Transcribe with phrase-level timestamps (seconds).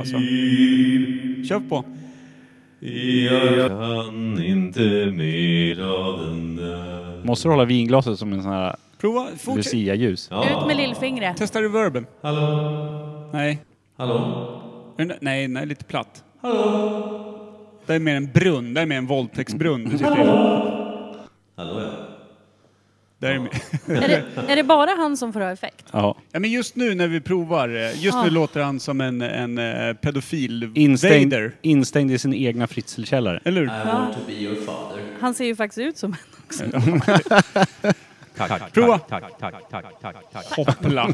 [0.00, 0.16] alltså.
[1.48, 1.84] Kör på.
[3.30, 4.80] Jag kan inte
[5.16, 9.56] mer av den där Måste du hålla vinglaset som en sån här Prova, fortsätt.
[9.72, 10.30] Lucia-ljus?
[10.32, 11.36] Ut med lillfingret.
[11.36, 12.06] Testa reverben.
[12.22, 13.30] Hallå?
[13.32, 13.58] Nej.
[13.96, 14.60] Hallå?
[14.96, 16.24] Den- Nej, nej, lite platt.
[17.86, 20.26] Det är mer en brunn, det är mer en våldtäktsbrunn du sitter i.
[21.56, 21.90] Hallå ja.
[23.20, 23.34] Det är.
[23.86, 25.84] Är det, är det bara han som får ha effekt?
[25.92, 26.16] Ja.
[26.32, 29.58] Ja, men just nu när vi provar, eh, just nu låter han som en, en
[29.58, 31.52] eh, pedofil Instängd, Vader.
[31.62, 33.40] instängd i sin egna fritzelkällare.
[33.44, 33.66] Eller hur?
[33.66, 35.02] I want to be your father.
[35.20, 36.64] Han ser ju faktiskt ut som en också.
[38.72, 38.98] Prova.
[38.98, 40.44] Tack, tack, tack, tack, tack.
[40.56, 41.08] Hoppla.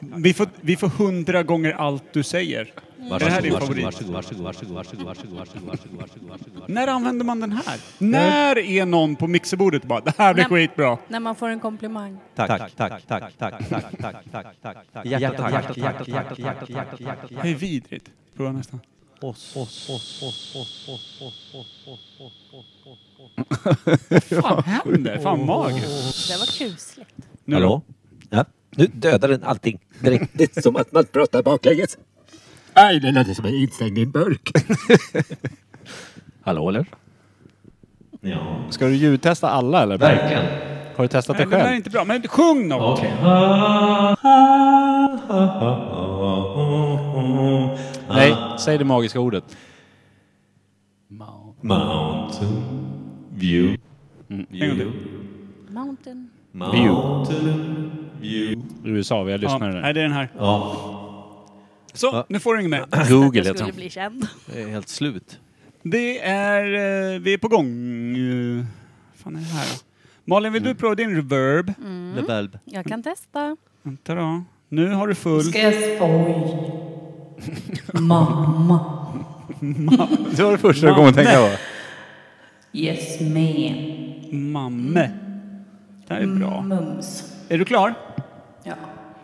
[0.00, 2.72] Vi får, vi får hundra gånger allt du säger.
[3.10, 3.84] Är det här din favorit?
[3.84, 6.70] Varsågod, varsågod, varsågod, varsågod, varsågod, varsågod, varsågod, varsågod, varsågod.
[6.70, 7.80] När använder man den här?
[7.98, 10.98] När är någon på mixerbordet och bara det här blir skitbra?
[11.08, 12.18] När man får en komplimang.
[12.34, 15.06] Tack, tack, tack, tack, tack, tack, tack, tack, tack, tack.
[15.06, 18.10] Hjärta, tack, hjärta, hjärta, hjärta, hjärta, hjärta, hjärta, Det är vidrigt.
[18.36, 18.80] Prova nästan.
[19.20, 23.36] Oss, oss, oss, oss, oss, oss, oss, oss, oss, oss, oss, oss,
[24.16, 24.30] oss.
[24.30, 25.18] Vad fan händer?
[25.18, 26.28] Fan magiskt.
[26.28, 27.10] Det var kusligt.
[27.44, 27.62] Nu då?
[27.62, 27.82] Hallå?
[28.30, 30.30] Ja, nu dödar den allting direkt.
[30.32, 31.98] Det är som att man pratar baklänges.
[32.76, 34.50] Nej, det låter som en instängd i en burk.
[36.42, 36.86] Hallå eller?
[38.20, 39.98] Ja, Ska du ljudtesta alla eller?
[39.98, 40.44] verkligen.
[40.96, 41.76] Har du testat Nej, det det där är själv?
[41.76, 42.04] inte bra.
[42.04, 42.98] Men sjung något!
[42.98, 43.12] Okej.
[48.08, 49.56] Nej, säg det magiska ordet.
[51.60, 52.62] Mountain
[53.34, 53.78] view.
[54.28, 54.92] En gång View.
[55.70, 56.30] Mountain.
[56.52, 58.62] Mountain view.
[58.84, 60.28] USA, vi har Ja, lyssnat nej, det är den här.
[60.38, 60.76] Ja,
[61.94, 63.08] Så, nu får du inget mer.
[63.10, 64.26] Google Jag heter skulle bli känd.
[64.46, 65.40] Det är helt slut.
[65.82, 66.64] Det är...
[67.14, 67.66] eh, Vi är på gång.
[68.16, 68.64] Eh,
[69.16, 69.78] fan är det här då?
[70.24, 71.72] Malin, vill du prova din reverb?
[72.16, 72.58] Levalb.
[72.64, 73.56] Jag kan testa.
[73.82, 74.44] Vänta då.
[74.68, 75.42] Nu har du full.
[75.44, 76.72] Ska jag spoj?
[78.02, 78.80] Mamma.
[80.36, 81.50] Det var det första du kom att tänka på.
[82.72, 84.52] Yes man.
[84.52, 85.10] Mamme.
[86.08, 86.62] Det här är bra.
[86.62, 87.32] Mums.
[87.48, 87.94] Är du klar?
[88.64, 88.74] Ja.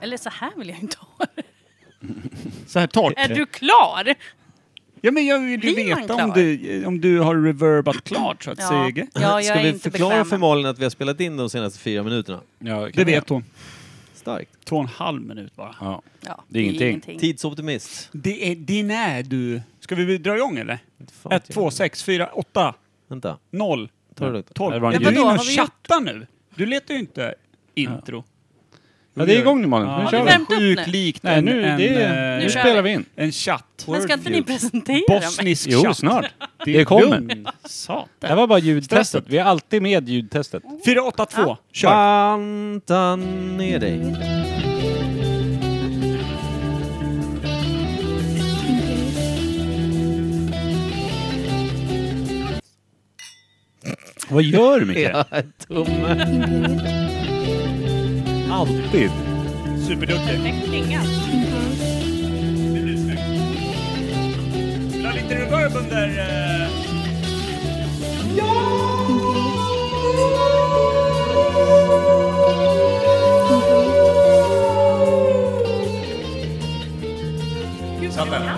[0.01, 1.43] Eller så här vill jag inte ha det.
[2.66, 3.14] Så här torrt.
[3.16, 4.14] Är du klar?
[5.00, 6.34] Ja, men jag vill ju Blir man veta om klar?
[6.34, 9.06] du, om du har reverbat klart, så att Ja, säga.
[9.14, 10.26] ja jag Ska är vi inte förklara bekväm.
[10.26, 12.41] för Malin att vi har spelat in de senaste fyra minuterna?
[12.59, 13.44] Ja, Det vet hon.
[14.14, 14.50] Starkt.
[14.64, 15.76] Två och en halv minut bara.
[15.81, 16.03] Ja.
[16.26, 17.19] Ja, Det är ingenting.
[17.19, 18.09] Tidsoptimist.
[18.12, 19.60] Det är din är du.
[19.80, 20.78] Ska vi dra igång eller?
[21.22, 22.75] Fan, 1, jag- 2, 6, 4, 8,
[23.09, 23.38] Vänta.
[23.50, 24.54] 0, Ta det lugnt.
[24.54, 24.72] 12.
[24.75, 25.09] Det var en Ja, du ljud.
[25.09, 26.26] är inne Vadå, och har vi chattar nu.
[26.54, 27.34] Du letar ju inte
[27.75, 28.25] intro.
[29.19, 29.89] Ja, det är igång nu Malin.
[29.89, 30.31] Ja, Nu kör det vi.
[30.31, 30.93] är Värmt upp sjukt nu.
[30.93, 32.89] likt Nej, en, nu, en, det, eh, nu Nu spelar vi.
[32.89, 33.05] vi in.
[33.17, 33.84] en chatt.
[33.89, 35.21] Men ska inte ni presentera mig?
[35.21, 35.97] Bosnisk Jo, chatt.
[35.97, 36.27] snart.
[36.65, 37.21] Det, Det kommer.
[38.21, 39.25] Det här var bara ljudtestet.
[39.27, 40.62] Vi är alltid med ljudtestet.
[40.87, 41.57] 4, 8, 2.
[41.73, 41.89] Kör.
[41.91, 44.15] Banta ner dig.
[54.31, 54.99] Vad gör du Micke?
[55.12, 55.25] Ja,
[55.67, 57.15] tumme.
[58.59, 59.11] Alltid.
[59.87, 60.41] Superduktig.
[62.73, 63.21] Blir snyggt.
[64.93, 66.09] Vill du ha lite reverb under...
[66.09, 66.69] eh,
[78.11, 78.43] Satt den?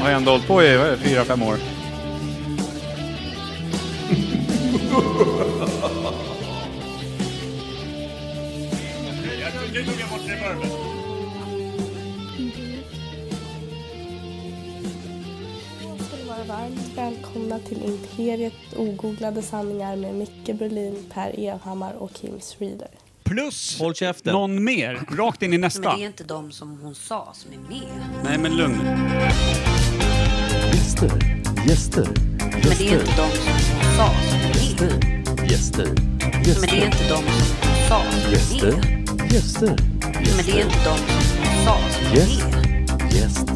[0.00, 1.56] Har jag ändå hållit på i vad är det, fyra, fem år.
[9.86, 10.70] Tog jag bort reverben.
[16.06, 22.12] ska ni vara varmt välkomna till Imperiet ogooglade sanningar med Micke Berlin, Per Evhammar och
[22.14, 22.88] Kim Reader.
[23.24, 24.32] Plus Håll käften.
[24.32, 25.00] någon mer.
[25.16, 25.80] Rakt in i nästa.
[25.88, 27.88] Men det är inte de som hon sa som är med.
[28.24, 28.80] Nej, men lugn.
[30.72, 31.10] Gäster,
[31.68, 32.08] gäster,
[32.38, 35.50] Men det är inte de som hon sa som är med.
[35.50, 35.86] gäster,
[36.60, 38.95] Men det är inte de som hon sa som är gäster, med.
[39.30, 42.40] Gäster, Men det är inte de som sa som är Gäst.
[42.42, 43.12] med.
[43.12, 43.46] gäst,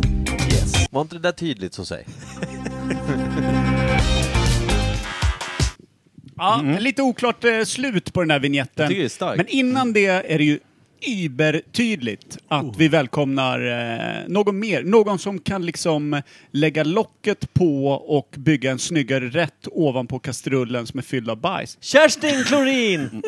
[0.50, 0.88] gäst.
[0.92, 2.06] Var inte det där tydligt så säg?
[6.36, 8.82] Ja, lite oklart eh, slut på den här vignetten.
[8.82, 9.36] Jag tycker det är starkt.
[9.36, 10.58] Men innan det är det ju
[11.08, 12.74] übertydligt att Oh.
[12.78, 14.82] vi välkomnar eh, någon mer.
[14.82, 20.98] Någon som kan liksom lägga locket på och bygga en snyggare rätt ovanpå kastrullen som
[20.98, 21.78] är fylld av bajs.
[21.80, 23.00] Kerstin Klorin!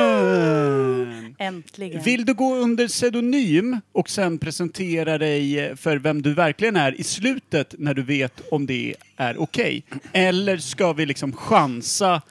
[0.00, 1.34] Välkommen!
[1.38, 2.02] Äntligen.
[2.02, 7.04] Vill du gå under pseudonym och sen presentera dig för vem du verkligen är i
[7.04, 9.82] slutet när du vet om det är okej?
[10.12, 12.22] Eller ska vi liksom chansa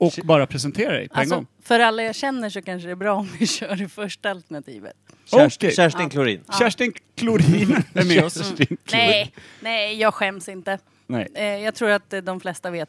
[0.00, 1.46] och bara presentera dig på en Alltså, gång.
[1.62, 4.92] för alla jag känner så kanske det är bra om vi kör det första alternativet.
[5.24, 5.76] Kerstin, Okej.
[5.76, 6.44] Kerstin Klorin.
[6.58, 8.52] Kerstin Klorin är med oss.
[8.92, 10.78] Nej, nej, jag skäms inte.
[11.06, 11.28] Nej.
[11.34, 12.88] Eh, jag tror att eh, de flesta vet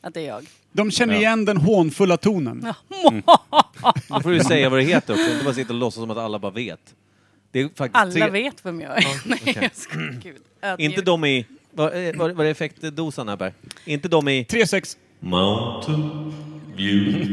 [0.00, 0.46] att det är jag.
[0.72, 2.60] De känner igen den hånfulla tonen.
[4.08, 6.18] Då får du säga vad det heter också, inte bara sitta och låtsas som att
[6.18, 6.94] alla bara vet.
[7.50, 9.06] Det är faktiskt Alla tre- vet vem jag är.
[9.28, 9.58] nej, okej.
[9.62, 10.80] jag skojar.
[10.80, 11.46] Inte de i...
[11.70, 13.52] Vad är, vad vad är effektdosan här Per?
[13.84, 14.42] Inte de i...
[14.44, 14.96] 3-6.
[15.20, 16.32] Mountain
[16.76, 17.28] View.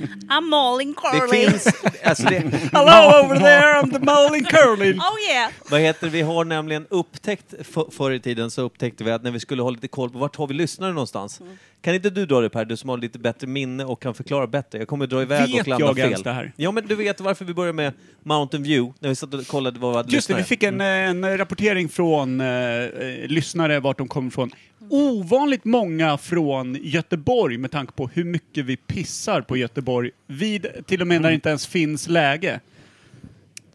[0.28, 1.46] I'm Malin Det Curly.
[1.50, 1.66] finns...
[2.04, 2.38] Alltså det,
[2.72, 5.00] Hello over there, I'm the Malin Curlin.
[5.00, 5.50] Oh yeah!
[5.70, 6.12] vad heter det?
[6.12, 9.62] Vi har nämligen upptäckt, för, förr i tiden så upptäckte vi att när vi skulle
[9.62, 11.40] ha lite koll på vart har vi lyssnare någonstans.
[11.40, 11.58] Mm.
[11.82, 14.46] Kan inte du dra det Per, du som har lite bättre minne och kan förklara
[14.46, 14.78] bättre?
[14.78, 16.04] Jag kommer dra iväg Vet och landa jag fel.
[16.04, 16.52] ens det här?
[16.56, 17.92] Ja men du vet varför vi börjar med
[18.22, 20.42] Mountain View, när vi satt och kollade vad vi hade Just det, lyssnare.
[20.42, 24.50] vi fick en, en rapportering från eh, eh, lyssnare vart de kommer ifrån.
[24.92, 31.00] Ovanligt många från Göteborg med tanke på hur mycket vi pissar på Göteborg vid till
[31.00, 32.60] och med när det inte ens finns läge.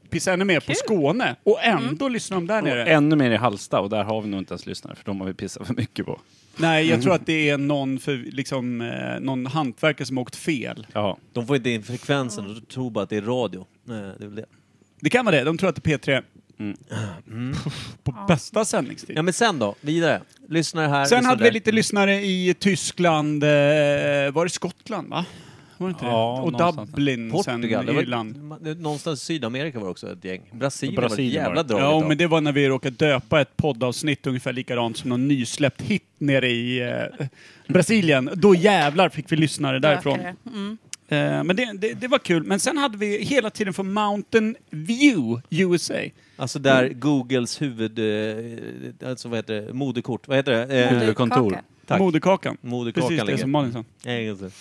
[0.09, 2.85] Pissar ännu mer på Skåne och ändå lyssnar de där Och nere.
[2.85, 5.27] ännu mer i Halsta och där har vi nog inte ens lyssnare för de har
[5.27, 6.19] vi pissat för mycket på.
[6.57, 10.35] Nej, jag tror att det är någon, för, liksom, eh, någon hantverkare som har åkt
[10.35, 10.87] fel.
[10.93, 11.17] Ja.
[11.33, 13.65] De får inte in frekvensen och tror bara att det är radio.
[13.83, 14.45] Nej, det är väl det.
[14.99, 16.23] Det kan vara det, de tror att det är P3.
[16.59, 17.53] Mm.
[18.03, 19.17] På bästa sändningstid.
[19.17, 20.21] Ja men sen då, vidare.
[20.49, 21.53] Lyssnare här, Sen hade vi där.
[21.53, 23.49] lite lyssnare i Tyskland, eh,
[24.31, 25.25] var det Skottland va?
[25.77, 26.41] Var det inte Ja, det?
[26.45, 26.89] Och någonstans.
[26.89, 28.55] Dublin, Portugal, det sen var, Irland.
[28.61, 30.41] det- någonstans i Sydamerika var det också ett gäng.
[30.51, 31.23] Brasilien, Brasilien var var ett det.
[31.23, 35.09] jävla drag Ja, men det var när vi råkade döpa ett poddavsnitt ungefär likadant som
[35.09, 37.25] någon nysläppt hit nere i eh,
[37.67, 38.29] Brasilien.
[38.35, 40.17] Då jävlar fick vi lyssnare därifrån.
[40.17, 40.35] Rökare.
[40.53, 40.77] Mm.
[41.07, 42.43] Eh, men det, det, det var kul.
[42.43, 45.93] Men sen hade vi hela tiden från Mountain View, USA.
[46.37, 47.99] Alltså där Googles huvud...
[47.99, 49.73] Eh, alltså vad heter det?
[49.73, 50.27] Moderkort.
[50.27, 50.83] Vad heter det?
[50.83, 51.49] Eh, Huvudkontor.
[51.49, 51.63] Kaka.
[51.87, 51.99] tack.
[51.99, 52.57] Moderkakan.
[52.61, 53.37] Moderkakan Precis det ligger.
[53.41, 53.83] som Malin sa.
[54.03, 54.51] Det.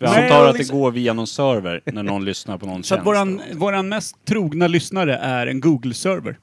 [0.00, 2.98] Vi antar att det går via någon server när någon lyssnar på någon Så att
[2.98, 3.06] tjänst.
[3.06, 6.36] våran, våran mest trogna lyssnare är en Google-server.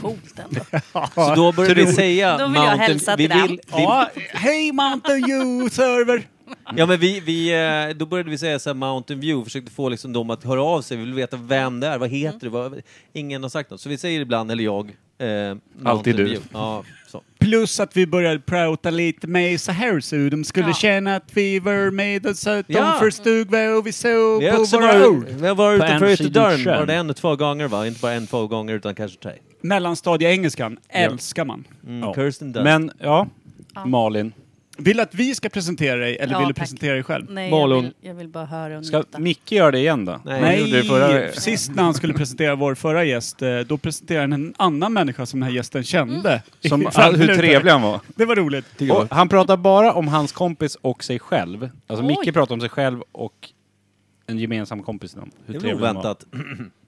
[0.00, 0.60] Coolt ändå.
[1.14, 3.48] Så då började vi säga Då vill jag hälsa vi till dem.
[3.48, 6.22] vill, vi, Ja, hej Mountain View-server!
[6.76, 7.52] Ja men vi, vi,
[7.90, 10.62] eh, då började vi säga så här Mountain View, försökte få liksom dem att höra
[10.62, 12.48] av sig, vi vill veta vem det är, vad heter det?
[12.48, 12.80] Vad,
[13.12, 13.80] ingen har sagt något.
[13.80, 16.24] Så vi säger ibland, eller jag, eh, Alltid du.
[16.24, 16.48] View.
[16.52, 17.22] Ja, så.
[17.38, 20.74] Plus att vi började prata lite med så här så de skulle Ja.
[20.74, 22.96] känna att vi var med och så att de Ja.
[23.00, 25.26] förstod vad vi såg Vi har på också våra varit, ord.
[25.28, 27.86] vi har varit På utanför ytterdörren, var det en och två gånger va?
[27.86, 29.32] Inte bara en, två gånger utan kanske tre.
[29.60, 31.64] Mellanstadieengelskan älskar man.
[31.86, 32.14] Mm, Ja.
[32.14, 32.64] Kirsten Dunst.
[32.64, 33.26] Men ja,
[33.86, 34.32] Malin.
[34.84, 36.62] Vill du att vi ska presentera dig eller Ja, vill du tack.
[36.62, 37.26] presentera dig själv?
[37.30, 39.18] Nej, jag vill, jag vill bara höra och Ska njuta.
[39.18, 40.20] Micke göra det igen då?
[40.24, 40.40] Nej.
[40.40, 41.32] Han gjorde det förra...
[41.32, 45.26] sist när han skulle presentera vår förra gäst, eh, då presenterade han en annan människa
[45.26, 46.42] som den här gästen kände.
[46.68, 47.38] Som, I fem hur minuter.
[47.42, 48.00] trevlig han var.
[48.16, 48.80] Det var roligt.
[48.90, 51.70] Och han pratar bara om hans kompis och sig själv.
[51.86, 52.16] Alltså Oj.
[52.24, 53.48] Micke pratar om sig själv och
[54.26, 55.16] en gemensam kompis.
[55.16, 56.00] Hur det var trevlig han var.
[56.00, 56.26] oväntat.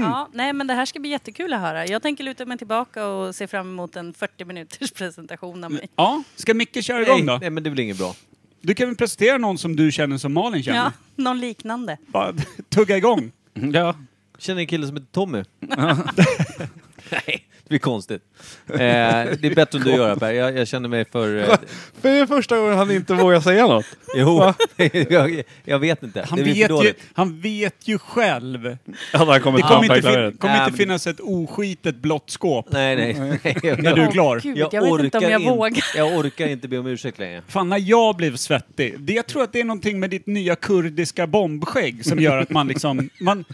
[0.00, 1.86] Ja, nej, men det här ska bli jättekul att höra.
[1.86, 5.88] Jag tänker luta mig tillbaka och se fram emot en 40 minuters presentation av mig.
[5.96, 7.38] Ja, ska Micke köra igång då?
[7.40, 8.14] nej men det blir inget bra.
[8.60, 10.78] Du kan väl presentera någon som du känner som Malin känner?
[10.78, 11.98] Ja, någon liknande.
[12.06, 12.34] Bara
[12.68, 13.32] tugga igång.
[13.54, 13.94] Ja.
[14.38, 15.44] Känner en kille som heter Tommy.
[17.10, 18.22] Nej, blir konstigt.
[18.68, 20.32] Eh, det är bättre om du gör det Per.
[20.32, 21.38] Jag, jag känner mig för...
[21.38, 21.44] Eh,
[22.00, 23.84] För det är första gången han inte vågar säga något.
[24.16, 24.52] jo,
[25.10, 26.24] jag, jag vet inte.
[26.28, 27.00] Han det blir för vet, ju, dåligt.
[27.12, 28.76] han vet ju själv.
[29.12, 32.66] Ja, han kommer Det kommer inte, fin- kommer inte men- finnas ett oskitet blått skåp
[32.72, 33.38] Nej, nej.
[33.44, 34.40] nej jag, när du är klar.
[34.40, 35.84] Gud, jag, vet inte om jag in- vågar.
[35.96, 37.42] Jag orkar inte be om ursäkt längre.
[37.48, 39.00] Fan, när jag blev svettig.
[39.00, 42.50] Det, jag tror att det är någonting med ditt nya kurdiska bombskägg som gör att
[42.50, 43.10] man liksom...
[43.20, 43.44] Man,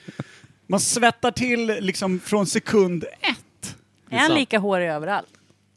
[0.67, 3.39] man svettar till liksom från sekund ett.
[4.15, 5.29] Är han lika hårig överallt?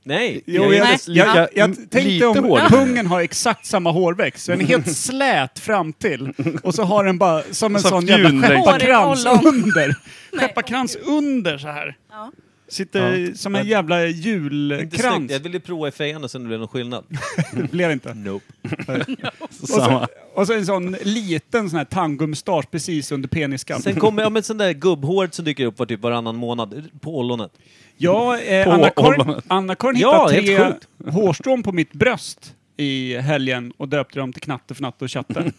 [0.03, 0.41] Nej!
[0.46, 1.00] Jo, jag, jag, Nej.
[1.08, 2.67] jag, jag, tänkte om hårig.
[2.70, 7.03] pungen har exakt samma hårväxt, så den är helt slät fram till och så har
[7.03, 8.48] den bara som en sån jävla längst.
[8.48, 9.96] skepparkrans under.
[10.38, 11.96] Skepparkrans under så här.
[12.12, 12.32] Ja.
[12.69, 15.31] Sitter som en jävla julkrans.
[15.31, 17.05] Jag ville prova fejan och sen det blev någon skillnad.
[17.53, 18.13] Det blev inte.
[18.13, 18.45] Nope.
[19.39, 23.81] Och så, och så en sån liten sån här tangomustasch precis under peniskan.
[23.81, 27.17] Sen kommer ja, men sån där gubbhåret som dyker upp var typ varannan månad på
[27.19, 27.51] ollonet.
[27.97, 29.41] Ja, eh, Anna-Karin.
[29.47, 34.41] Anna-Karin Ja, hittade helt tre hårstrån på mitt bröst i helgen och döpte dem till
[34.41, 35.51] Knatte, Fnatte och Tjatte.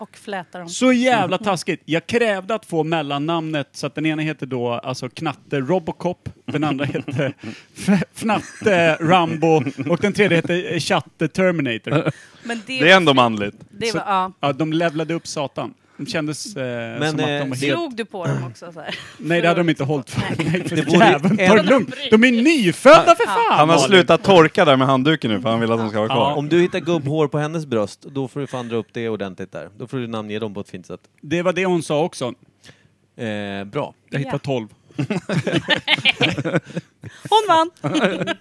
[0.00, 0.68] Och flätar dem.
[0.68, 1.82] Så jävla taskigt.
[1.84, 6.64] Jag krävde att få mellannamnet så att den ena heter då alltså Knatte Robocop, den
[6.64, 7.34] andra heter
[7.76, 12.10] F- Fnatte Rambo och den tredje heter Chatte Terminator.
[12.42, 13.54] Men det, Det är ändå manligt.
[13.70, 14.32] det var, ja.
[14.40, 15.74] Ja, de levlade upp satan.
[16.00, 16.62] De kändes eh,
[16.98, 17.78] Men, som att eh, de var det- helt...
[17.78, 18.98] Slog du på dem också så här?
[19.18, 20.20] Nej, det hade de inte hållit för.
[20.44, 21.94] Nej, för Det jäveln, ta det en- lugnt.
[22.10, 23.36] De är nyfödda för fan!
[23.50, 23.80] Han har Malin.
[23.88, 26.32] slutat torka där med handduken nu för han vill att de ska vara kvar.
[26.36, 29.52] Om du hittar gubbhår på hennes bröst, då får du fan dra upp det ordentligt
[29.52, 29.68] där.
[29.78, 31.00] Då får du namnge dem på ett fint sätt.
[31.20, 32.24] Det var det hon sa också.
[33.16, 33.94] Eh, bra.
[34.10, 34.38] Jag hittade Ja.
[34.38, 34.68] 12.
[37.30, 37.70] Hon vann!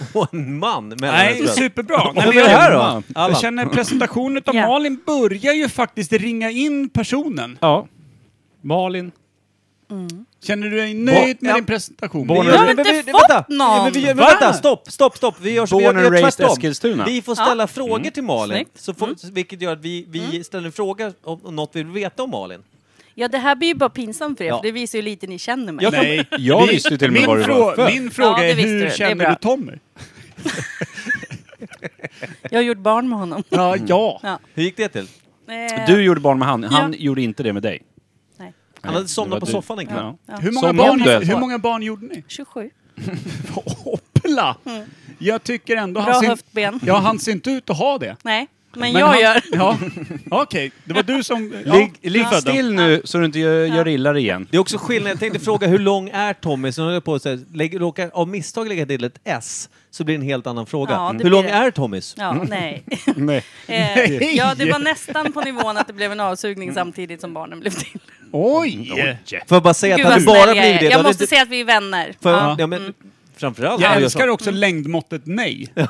[0.12, 2.12] Och en man mellan Nej, superbra.
[2.14, 3.02] Nej, men jag- här då?
[3.14, 4.66] Jag känner presentationen av Ja.
[4.68, 7.58] Malin börjar ju faktiskt ringa in personen.
[7.60, 7.86] Ja.
[8.62, 9.12] Malin.
[10.42, 11.54] Känner du dig nöjd med ja.
[11.54, 12.26] din presentation?
[12.26, 13.44] Born Vi har inte vi- fått vänta.
[13.48, 13.84] någon.
[13.84, 14.26] Men vi men Va?
[14.26, 15.34] vänta, stopp, stopp, stopp.
[15.40, 17.04] Vi gör, så, vi gör, vi gör tvärtom.
[17.06, 17.44] Vi får Ja.
[17.44, 18.80] ställa frågor till Malin, Snyggt.
[18.80, 21.92] så får, vilket gör att vi, vi ställer en fråga om, om något vi vill
[21.92, 22.62] veta om Malin.
[23.14, 24.56] Ja, det här blir ju bara pinsamt för er, Ja.
[24.56, 25.84] för det visar ju lite ni känner mig.
[25.84, 27.86] Jag- Nej, Jag vi- visste ju till och med min, vad du var för.
[27.92, 28.74] min fråga Ja, det är visste du.
[28.74, 29.28] hur Det är känner bra.
[29.30, 29.72] du Tommy?
[32.50, 33.42] Jag har gjort barn med honom.
[33.48, 34.20] Ja, ja.
[34.22, 34.38] Ja.
[34.54, 35.08] Hur gick det till?
[35.48, 36.98] Eh, Du gjorde barn med han, han Ja.
[36.98, 37.82] gjorde inte det med dig.
[38.38, 38.52] Nej.
[38.80, 39.52] Han hade det somnat på du.
[39.52, 39.96] soffan en kväll.
[39.98, 40.18] Ja.
[40.26, 40.36] Ja.
[40.36, 42.24] Hur, många Som barn, om hur många barn gjorde ni?
[42.28, 42.70] 27.
[43.54, 44.56] Hoppla!
[45.18, 46.80] Jag tycker ändå Bra höftben.
[46.86, 48.16] ja, han ser inte ut att ha det.
[48.22, 49.40] Nej, men, Men jag han, gör.
[49.52, 49.78] Ja,
[50.30, 50.72] okej.
[50.84, 51.54] Det var du som...
[51.66, 52.40] Ja, Ligg, ligg födda.
[52.40, 54.46] still nu så du inte gör, gör illa dig igen.
[54.50, 56.72] Det är också skillnad, jag tänkte fråga hur lång är Tommy?
[56.72, 59.68] Så nu höll jag på att säga, lägg, råkar av misstag lägga till ett S
[59.90, 60.92] så blir det en helt annan fråga.
[60.94, 61.50] Ja, det hur blir lång det.
[61.50, 62.14] är Tommys?
[62.18, 62.82] Ja, nej.
[63.16, 63.42] Nej.
[63.66, 67.60] Eh, ja, det var nästan på nivån att det blev en avsugning samtidigt som barnen
[67.60, 68.00] blev till.
[68.32, 68.88] Oj!
[69.48, 70.86] Får jag bara säga Gud att hade vad det bara snäll jag blivit det...
[70.86, 72.14] då Jag hade måste inte- säga att vi är vänner.
[72.22, 72.56] För, Ja.
[72.58, 72.66] ja.
[72.66, 72.94] men,
[73.40, 73.82] framförallt...
[73.82, 74.30] Jag älskar så.
[74.32, 75.68] också längdmåttet nej.
[75.74, 75.86] Ja.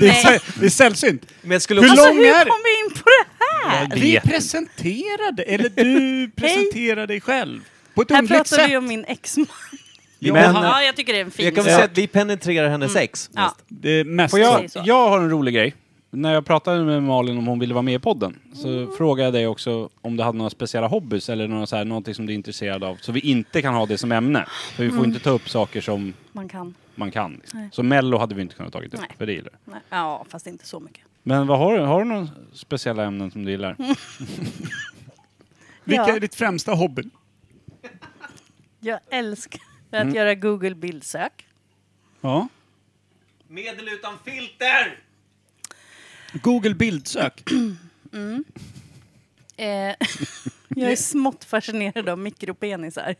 [0.00, 0.24] Det är, Nej.
[0.38, 1.26] sä- det är sällsynt.
[1.42, 2.02] Men jag skulle Hur också...
[2.02, 3.90] Alltså lång hur är- kom vi in på det här?
[3.94, 7.60] Vi presenterade, eller du presenterar dig själv.
[7.94, 8.78] På ett Här underligt pratar vi sätt.
[8.78, 9.46] om min exman.
[10.18, 11.78] Men- Ja, jag tycker det är en fin jag kan väl sak.
[11.80, 13.30] säga att vi penetrerar hennes ex.
[13.34, 13.42] Ja.
[13.42, 13.56] mest.
[13.68, 14.82] Det mest Får jag, så.
[14.84, 15.74] jag har en rolig grej.
[16.14, 18.90] När jag pratade med Malin om hon ville vara med i podden så Mm.
[18.98, 22.14] frågade jag dig också om du hade några speciella hobbys eller några så här, någonting
[22.14, 22.96] som du är intresserad av.
[23.00, 24.46] Så vi inte kan ha det som ämne.
[24.76, 25.10] För vi får Mm.
[25.10, 26.74] inte ta upp saker som Man kan.
[26.94, 27.32] Man kan.
[27.34, 27.60] Liksom.
[27.60, 27.68] Nej.
[27.72, 29.10] Så Mello hade vi inte kunnat tagit upp, Nej.
[29.18, 29.70] för det gillar du.
[29.72, 29.80] Nej.
[29.90, 31.04] Ja, fast inte så mycket.
[31.22, 31.84] Men vad har du?
[31.84, 33.76] Har du några speciella ämnen som du gillar?
[35.84, 36.16] Vilka Ja.
[36.16, 37.02] är ditt främsta hobby?
[38.80, 40.14] Jag älskar att Mm.
[40.14, 41.46] göra Google bildsök.
[42.20, 42.48] Ja.
[43.48, 44.98] Medel utan filter!
[46.32, 47.42] Google bildsök.
[49.56, 49.66] Eh,
[50.68, 53.14] jag är smått fascinerad av mikropenisar.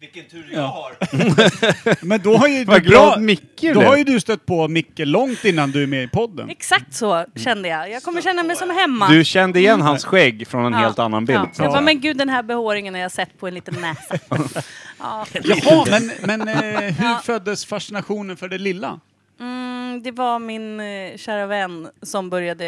[0.00, 0.58] Vilken tur Ja.
[0.58, 2.04] jag har!
[2.06, 3.88] Men då har ju Vad du glad Micke Då blev.
[3.88, 6.50] har ju du stött på Micke långt innan du är med i podden.
[6.50, 7.90] Exakt så kände jag.
[7.90, 9.08] Jag kommer känna mig som hemma.
[9.08, 10.78] Du kände igen hans skägg från en Ja.
[10.78, 11.38] helt annan bild.
[11.38, 11.64] Ja.
[11.64, 14.18] Jag bara, men gud den här behåringen har jag sett på en liten näsa.
[14.98, 15.26] ja.
[15.44, 17.20] Jaha, men, men eh, hur Ja.
[17.24, 19.00] föddes fascinationen för det lilla?
[19.40, 22.64] Mm, det var min eh, kära vän som började,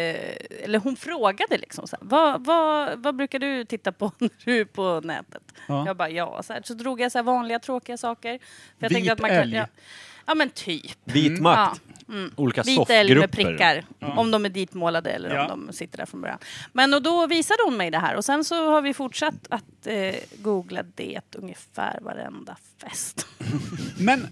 [0.63, 4.59] eller hon frågade liksom så här, vad, vad, vad brukar du titta på när du
[4.61, 5.43] är på nätet?
[5.67, 5.85] Ja.
[5.87, 8.39] Jag bara ja, så, här, så drog jag så här vanliga tråkiga saker.
[8.39, 9.67] För jag tänkte att man kan, ja,
[10.25, 10.97] ja men typ.
[11.03, 11.81] Vit makt.
[12.07, 12.13] Ja.
[12.13, 12.31] Mm.
[12.35, 13.27] Olika Vit älg med soffgrupper.
[13.57, 13.85] prickar.
[13.99, 15.53] Om de är ditmålade eller Ja.
[15.53, 16.39] om de sitter där från början.
[16.73, 19.87] Men och då visade hon mig det här och sen så har vi fortsatt att
[19.87, 23.27] eh, googla det ungefär varenda fest.
[23.99, 24.27] Men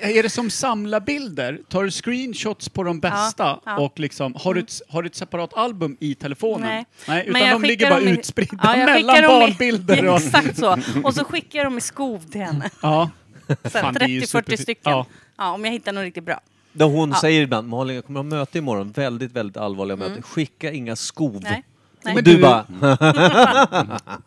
[0.00, 1.60] är det som samlarbilder?
[1.68, 3.78] Tar du screenshots på de bästa ja.
[3.80, 6.68] och liksom, har, du ett, har du ett separat album i telefonen?
[6.68, 6.84] Nej.
[7.08, 9.28] Nej Men utan jag de ligger skickar bara dem i- utspridda Ja, mellan dem i-
[9.28, 10.16] barnbilder och...
[10.16, 10.78] Exakt så.
[11.04, 12.70] Och så skickar jag dem i skov till henne.
[12.82, 13.10] Ja.
[13.48, 14.60] Så här Fan, det är ju 30-40 superfint.
[14.60, 14.92] stycken.
[14.92, 15.06] Ja.
[15.38, 15.52] Ja.
[15.52, 16.40] om jag hittar något riktigt bra.
[16.72, 17.16] Då hon Ja.
[17.20, 20.22] säger ibland, Malin jag kommer ha möte imorgon, väldigt, väldigt allvarliga möten.
[20.22, 21.40] Skicka inga skov.
[21.42, 21.62] Nej.
[22.04, 22.14] Nej.
[22.14, 22.66] Och du, du- bara,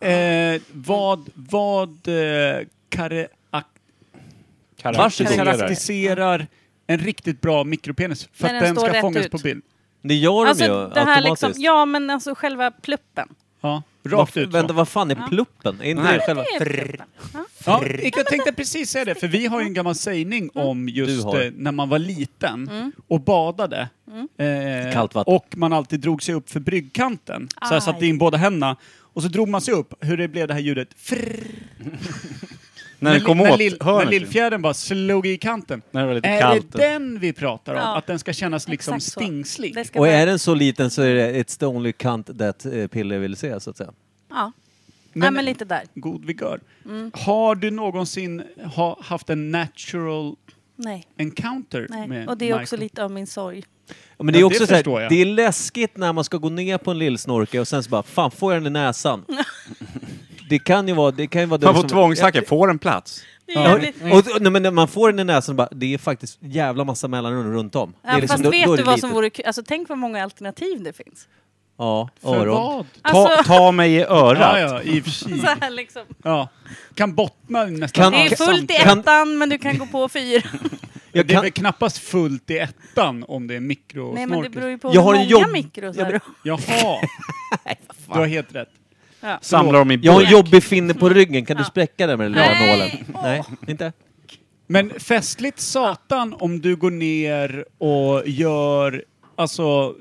[0.00, 3.28] Eh, vad vad eh, kare,
[4.82, 5.44] Karaktäriserar.
[5.44, 6.46] karaktäriserar
[6.86, 9.30] en riktigt bra mikropenis för När att den den står ska rätt fångas ut.
[9.32, 9.62] på bild?
[10.02, 11.42] det gör de Alltså ju det här automatiskt.
[11.46, 13.28] liksom, ja men alltså själva pluppen.
[13.60, 14.48] Ja, rakt Varför- ut.
[14.54, 15.80] Vänta, vad fan är pluppen?
[15.80, 16.18] Är inte Nej.
[16.18, 16.42] det själva...
[16.58, 17.06] Det är pluppen.
[17.34, 17.44] Ja.
[17.66, 17.82] Ja,
[18.16, 21.24] jag tänkte precis säga det, för vi har ju en gammal sägning om Du just
[21.24, 21.44] har.
[21.44, 23.88] eh, när man var liten och badade.
[24.38, 25.34] Eh, Kallt vatten.
[25.34, 27.48] och man alltid drog sig upp för bryggkanten.
[27.68, 28.08] Så jag satte Aj.
[28.08, 28.76] in båda händerna.
[28.98, 30.88] Och så drog man sig upp, hur det blev det här ljudet.
[30.96, 31.46] Frrrr.
[32.98, 35.82] När den kom åt lill, när lillfjädern bara slog i kanten.
[35.90, 36.72] När det var lite Är kallt.
[36.72, 37.78] det den vi pratar om?
[37.80, 37.96] Ja.
[37.96, 39.20] Att den ska kännas liksom Exakt så.
[39.20, 39.78] stingslig?
[39.78, 42.86] Och vara- är den så liten så är det it's the only cunt that eh,
[42.86, 43.90] Pille vill se, så att säga.
[44.30, 44.52] Ja.
[45.12, 45.82] Men- Nej men lite där.
[45.94, 46.60] God vigör.
[46.84, 47.10] Mm.
[47.14, 48.42] Har du någonsin
[48.74, 50.36] ha, haft en natural
[50.76, 51.06] Nej.
[51.18, 52.08] encounter Nej.
[52.08, 53.64] med Och det är också lite av min sorg.
[54.18, 56.36] Ja, men det är Ja, också det så här, det är läskigt när man ska
[56.36, 59.24] gå ner på en lillsnorke och sen så bara, fan får jag den i näsan?
[60.48, 63.22] det kan ju vara, det kan ju vara Man får som- tvångstackar, får en plats.
[63.46, 63.78] Det Ja.
[64.02, 66.38] Ja, och, och, nej, men när man får den i näsan bara, det är faktiskt
[66.40, 67.94] jävla massa mellanrum runt om.
[68.02, 69.44] Det är Ja, liksom- fast då- vet då är du det vad som vore kul?
[69.46, 71.28] Alltså tänk vad många alternativ det finns.
[71.78, 72.54] Ja, För öron.
[72.54, 72.86] vad?
[73.02, 74.38] Ta, Alltså- ta mig i örat.
[74.40, 75.38] Ja, ja, i och för sig.
[75.38, 76.02] Så här liksom.
[76.24, 76.48] Ja.
[76.94, 80.42] Kan bottna nästan Kan- Det är fullt i ettan men du kan gå på fyra.
[81.12, 84.14] Jag Det är kan, väl knappast fullt i ettan om det är mikrosnorkel?
[84.14, 86.20] Nej men det beror ju på Jag hur har en många jobb- mikros jag är.
[86.42, 86.58] Jaha.
[88.06, 88.68] du har helt rätt.
[89.40, 92.24] Samlar dem i jag har en jobbig finne på ryggen, kan du spräcka den med
[92.24, 92.90] den lilla nålen?
[93.22, 93.92] Nej, inte?
[94.66, 99.04] Men festligt satan om du går ner och gör,
[99.36, 99.94] alltså,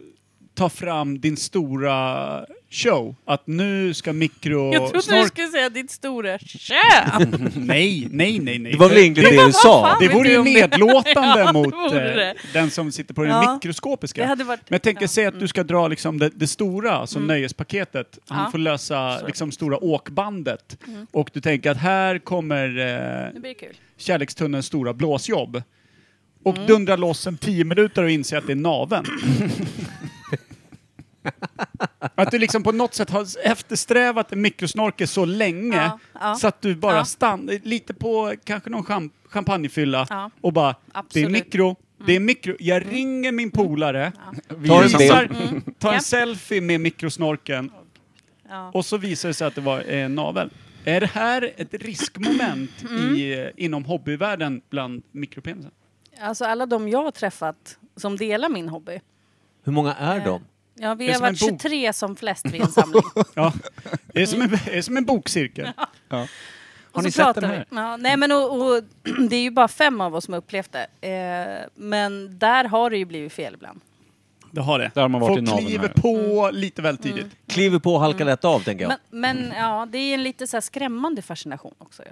[0.55, 3.15] ta fram din stora show.
[3.25, 4.73] Att nu ska mikro...
[4.73, 7.51] Jag trodde du snork- skulle säga ditt stora kön.
[7.55, 8.71] Nej, nej, nej, nej.
[8.71, 9.97] Det var väl egentligen det du sa?
[9.99, 12.01] Det vore du ju nedlåtande Ja, mot eh,
[12.53, 13.53] den som sitter på den Ja.
[13.53, 14.21] mikroskopiska.
[14.21, 15.07] Det hade varit- Men jag tänker, ja.
[15.07, 18.19] säg att du ska dra liksom det, det stora, alltså nöjespaketet.
[18.27, 18.51] Han Ja.
[18.51, 20.77] får lösa liksom stora åkbandet.
[21.11, 22.77] Och du tänker att här kommer
[23.43, 23.53] eh,
[23.97, 25.61] kärlekstunnelns stora blåsjobb.
[26.43, 26.67] Och Mm.
[26.67, 29.05] dundrar loss en tio minuter och inser att det är naven.
[32.15, 36.35] Att du liksom på något sätt har eftersträvat en mikrosnorkel så länge Ja, ja.
[36.35, 37.05] så att du bara Ja.
[37.05, 40.31] stannar lite på kanske någon cham- champagnefylla Ja.
[40.41, 41.31] och bara, det är Absolut.
[41.31, 42.55] mikro, det är mikro.
[42.59, 44.11] Jag ringer min polare,
[44.47, 45.79] Ta en visar, bild.
[45.79, 45.99] tar en Ja.
[46.01, 47.71] selfie med mikrosnorkeln
[48.49, 48.71] Ja.
[48.73, 50.49] och så visar det sig att det var en navel.
[50.87, 52.71] Är det här ett riskmoment
[53.17, 55.71] i, eh, inom hobbyvärlden bland mikropenisen?
[56.21, 58.99] Alltså alla de jag har träffat som delar min hobby.
[59.63, 60.43] Hur många är de?
[60.75, 61.61] Ja, vi har som en varit bok.
[61.61, 63.01] 23 som flest vid en samling.
[63.33, 63.53] Ja,
[64.13, 65.67] det är som en, det är som en bokcirkel.
[66.95, 67.55] Och Har så ni sett den vi.
[67.55, 67.65] här?
[67.69, 68.83] Ja, nej men och, och,
[69.29, 71.09] det är ju bara fem av oss som har upplevt det.
[71.09, 73.81] Eh, men där har det ju blivit fel ibland.
[74.51, 74.91] Det har det.
[74.93, 75.93] Där har man varit i Folk naveln kliver här.
[76.01, 77.27] på lite väl tidigt.
[77.47, 78.93] Kliver på och halkar lätt av, tänker jag.
[79.09, 82.03] Men, men ja, det är en lite så här skrämmande fascination också.
[82.03, 82.09] ju.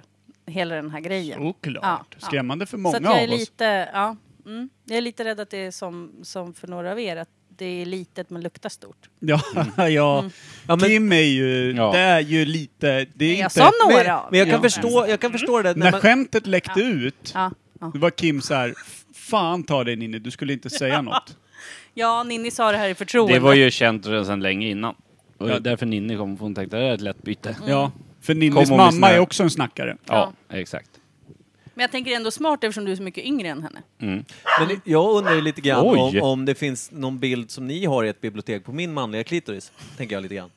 [0.52, 1.38] Hela den här grejen.
[1.38, 1.84] Såklart.
[1.84, 2.26] Ja, ja.
[2.26, 3.40] Skrämmande för så många att jag är av oss.
[3.40, 4.16] lite, ja,
[4.46, 7.28] mm, jag är lite rädd att det är som, som för några av er, att
[7.58, 9.08] det är litet men luktar stort.
[9.20, 9.40] Ja,
[9.76, 9.88] ja.
[9.88, 10.24] Ja,
[10.66, 11.92] men- Kim är ju, Ja.
[11.92, 13.50] det är ju lite, det är Jag inte...
[13.54, 14.62] sa några Men, men jag kan, Ja.
[14.62, 15.68] förstå, jag kan förstå det.
[15.74, 17.90] När När man, skämtet läckte ut, Ja, ja.
[17.94, 18.74] det var Kim så här,
[19.14, 21.36] fan ta dig Ninni, du skulle inte säga något.
[21.94, 23.34] ja, Ninni sa det här i förtroende.
[23.34, 24.94] Det var ju känt sedan länge innan.
[25.38, 25.58] Och Ja.
[25.58, 27.56] därför Ninni kom, för hon tänkte det är ett lätt byte.
[27.66, 29.96] Ja, för Ninnis mamma är också en snackare.
[30.06, 30.90] Ja, exakt.
[31.74, 33.82] Men jag tänker ändå smart eftersom du är så mycket yngre än henne.
[33.98, 34.24] Mm.
[34.60, 36.20] men jag undrar ju lite grann Oj.
[36.20, 39.24] om, om det finns någon bild som ni har i ett bibliotek på min manliga
[39.24, 39.72] klitoris.
[39.96, 40.50] Tänker jag lite grann.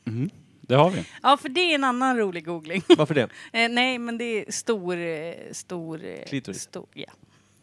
[0.61, 1.03] Det har vi.
[1.23, 2.81] Ja, för det är en annan rolig googling.
[2.97, 3.21] Varför det?
[3.53, 6.05] eh, nej, men det är stor, eh, stor...
[6.05, 6.61] eh, Klitoris.
[6.61, 7.09] Stor, ja.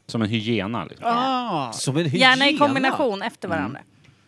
[0.07, 0.85] Som en hyena.
[0.85, 1.07] Liksom.
[1.09, 2.19] Ah, Som en hyena?
[2.19, 3.81] Gärna i kombination efter varandra.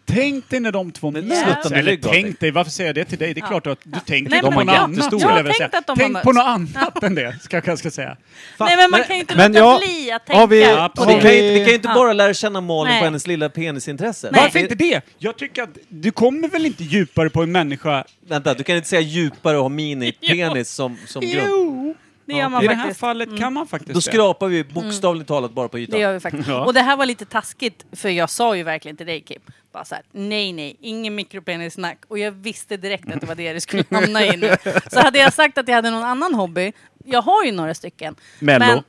[0.06, 1.40] Tänk dig när de två Men möts.
[1.42, 3.34] sluttande Eller rygg då, tänk dig, varför säger jag det till dig?
[3.34, 3.48] Det är Ja.
[3.48, 4.90] klart att du tänker Nej, på men- något Ja, annat.
[4.96, 5.18] jättestor.
[5.18, 5.78] skulle Jag jag vilja tänkte säga.
[5.78, 6.74] att de har Tänk på mötts.
[6.74, 8.16] något annat än det, ska jag kanske säga.
[8.58, 10.88] Fan, Nej, men man kan ju inte men låta jag- bli att har tänka vi-
[10.96, 11.94] på vi, kan ju, inte- vi kan ju inte Ja.
[11.94, 13.00] bara lära känna Malin Nej.
[13.00, 14.28] på hennes lilla penisintresse.
[14.32, 14.40] Nej.
[14.42, 15.00] Varför inte det?
[15.18, 18.88] Jag tycker att du kommer väl inte djupare på en människa Vänta, du kan inte
[18.88, 21.48] säga djupare och ha mini-penis som, som grund.
[21.48, 21.94] Jo!
[22.26, 23.00] Det gör man I det här faktiskt.
[23.00, 24.02] fallet kan man faktiskt Då det.
[24.02, 26.00] skrapar vi bokstavligt talat bara på Det ytan.
[26.00, 26.48] gör vi faktiskt.
[26.48, 26.64] Ja.
[26.64, 29.40] Och det här var lite taskigt, för jag sa ju verkligen till dig Kim,
[29.72, 31.98] bara så här, nej nej, ingen mikropenissnack.
[32.08, 34.56] Och jag visste direkt att det var det det skulle hamna i nu.
[34.92, 36.72] Så hade jag sagt att jag hade någon annan hobby,
[37.04, 38.16] jag har ju några stycken.
[38.40, 38.64] Mello.
[38.66, 38.82] Men,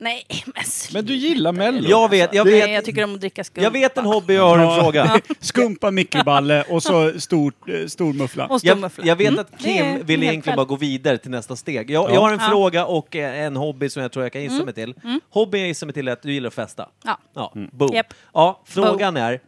[0.00, 0.98] nej men sluta.
[0.98, 1.88] Men du gillar Mello?
[1.88, 3.62] Jag vet, jag Nej, vet, jag tycker om att dricka skumpa.
[3.64, 4.80] jag vet en hobby jag har en Ja.
[4.82, 5.20] fråga.
[5.40, 8.46] Skumpa mikroballe och så stort, eh, stor muffla.
[8.46, 9.04] Och stor Jag, muffla.
[9.06, 9.40] jag vet Mm.
[9.40, 10.56] att Det är Kim vill egentligen själv.
[10.56, 11.90] bara gå vidare till nästa steg.
[11.90, 12.48] Jag, jag har en Ja.
[12.50, 14.52] fråga och eh, en hobby som jag tror jag kan Mm.
[14.52, 14.94] gissa mig till.
[15.30, 16.88] Hobbyn jag gissar mig till är att du gillar att festa.
[17.04, 17.18] Ja.
[17.34, 17.94] Ja, boom.
[17.94, 18.14] Japp.
[18.34, 19.40] Ja, frågan är,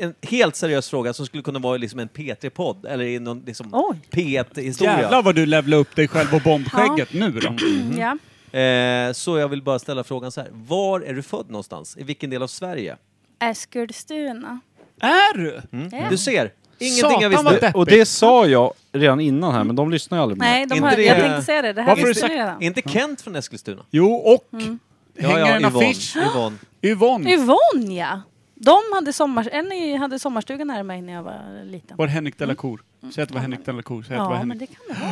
[0.00, 3.68] en helt seriös fråga som skulle kunna vara liksom en P3-podd eller i någon liksom
[3.72, 3.96] Oj.
[4.10, 5.00] P1-historia.
[5.00, 7.54] Jävlar vad du levlar upp dig själv och bombskägget nu då.
[7.98, 8.18] Ja.
[8.52, 10.50] Eh, så jag vill bara ställa frågan så här.
[10.52, 11.96] Var är du född någonstans?
[11.96, 12.96] I vilken del av Sverige?
[13.40, 14.60] Eskilstuna.
[15.00, 15.60] Är du?
[15.72, 15.88] Mm.
[15.92, 16.06] Ja.
[16.10, 17.72] Du ser, ingenting Satan, jag vad visste.
[17.74, 20.46] Och det sa jag redan innan här, men de lyssnar ju aldrig mer.
[20.46, 21.72] Nej, de Inte har, det- jag tänkte säga det.
[21.72, 22.62] Det här Varför visste ni du redan.
[22.62, 23.82] Är inte Kent från Eskilstuna?
[23.90, 24.78] Jo, och Mm.
[25.18, 25.86] hänger en Yvonne.
[25.88, 26.16] affisch.
[26.16, 26.56] Yvonne.
[26.82, 27.32] Yvonne.
[27.32, 28.20] Yvonne ja!
[28.54, 31.96] De hade, sommar, en i- hade sommarstuga nära mig när jag var liten.
[31.96, 32.80] Var det Henrik de la Cour?
[33.14, 34.02] Säg att det var Henrik de la Cour.
[34.02, 34.70] Säg att det var Ja, men Henrik.
[34.70, 35.02] det kan det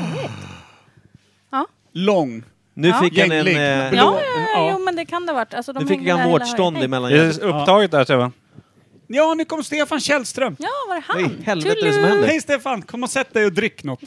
[1.50, 1.66] vara.
[1.92, 2.42] Lång.
[2.78, 3.00] Nu Ja.
[3.02, 3.36] fick han en...
[3.36, 3.56] Gänglig.
[3.56, 4.70] Eh, Ja, ja, ja, Ja.
[4.72, 5.54] jo, men det kan det ha varit.
[5.54, 6.90] Alltså, de nu fick hängde han hela vårdstånd högen.
[6.94, 8.32] emellan Det är upptaget där, Stefan.
[9.06, 10.56] Ja, nu kom Stefan Källström.
[10.58, 11.32] Ja, var det Vad han?
[11.40, 12.28] i helvete är det som händer?
[12.28, 14.00] Hej Stefan, kom och sätt dig och drick något.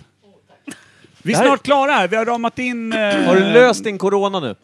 [1.22, 2.08] Vi är här- snart klara här.
[2.08, 2.94] Vi har ramat in...
[2.94, 4.56] Eh, Har du löst din corona nu?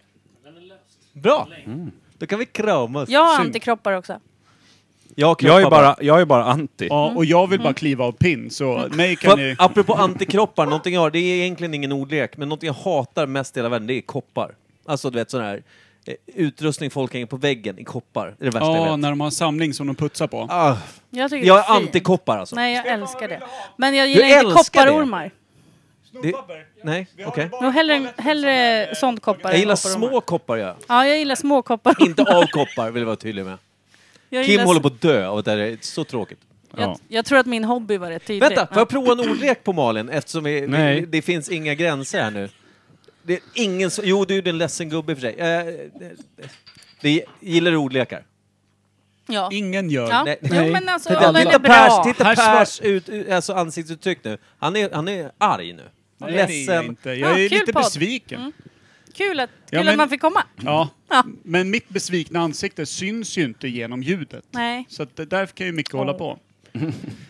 [1.14, 1.48] Bra!
[2.18, 3.10] Då kan vi kramas.
[3.10, 4.20] Jag har antikroppar också.
[5.16, 6.88] Jag, Jag är bara, jag är bara anti.
[6.90, 9.56] Ja, och jag vill bara kliva av pinn, så mig kan ni...
[9.60, 13.58] Apropå antikroppar, någonting jag har, det är egentligen ingen ordlek, men någonting jag hatar mest
[13.58, 14.52] i hela världen, det är koppar.
[14.86, 15.64] Alltså du vet sån här
[16.06, 18.26] eh, utrustning folk hänger på väggen i koppar.
[18.40, 19.00] Det är det värsta jag Ja, vet.
[19.00, 20.48] när de har en samling som de putsar på.
[20.50, 20.78] Ah,
[21.10, 21.88] Jag, tycker jag det är är fint.
[21.88, 22.56] antikoppar alltså.
[22.56, 23.42] Nej, jag älskar det.
[23.78, 24.88] Men jag gillar inte älskar det?
[24.92, 25.32] kopparormar.
[26.24, 26.34] Det,
[26.84, 27.50] nej, okej.
[27.62, 30.10] Jo, hellre, hellre sånt koppar Jag än gillar kopparormar.
[30.10, 30.76] små koppar jag.
[30.88, 31.96] Ja, jag gillar små koppar.
[32.00, 33.58] Inte av koppar, vill jag vara tydlig med.
[34.36, 36.40] Jag, Kim gillar håller på att dö av att det här är så tråkigt.
[36.78, 38.50] jag, jag tror att min hobby var rätt tydlig.
[38.50, 40.10] Vänta, får jag prova en ordlek på Malin?
[40.10, 41.00] Eftersom vi, Nej.
[41.00, 42.50] vi, det finns inga gränser här nu.
[43.24, 45.36] Det är ingen så, Jo, du är en ledsen gubbe i och för sig.
[45.40, 45.66] Eh,
[46.00, 46.16] det,
[47.02, 48.24] det, gillar du ordlekar?
[49.28, 49.50] Ja.
[49.52, 50.10] Ingen gör.
[50.10, 50.24] Ja.
[50.24, 50.38] Nej.
[50.42, 52.04] Jo, men alltså, Titta, den titta är bra.
[52.04, 54.38] Pers, titta Här Pers ut, ut, alltså ansiktsuttryck nu.
[54.60, 55.84] Han är, han är arg nu.
[56.18, 56.86] Nej, det är jag Ledsen.
[56.86, 57.10] inte.
[57.10, 57.84] Jag är Ja, kul lite podd.
[57.84, 58.52] besviken.
[59.18, 60.44] Kul, att, Ja, kul men- att man fick komma.
[60.64, 60.90] Ja.
[61.10, 61.24] Ja.
[61.44, 64.44] Men mitt besvikna ansikte syns ju inte genom ljudet.
[64.52, 64.86] Nej.
[64.90, 66.40] Så att det, därför kan ju Micke hålla på.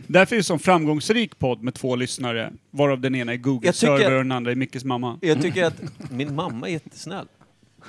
[0.07, 3.67] därför är det en sån framgångsrik podd med två lyssnare, varav den ena är Google
[3.67, 5.17] Jag tycker- server och den andra är Mickes mamma.
[5.21, 7.25] Jag tycker att min mamma är jättesnäll.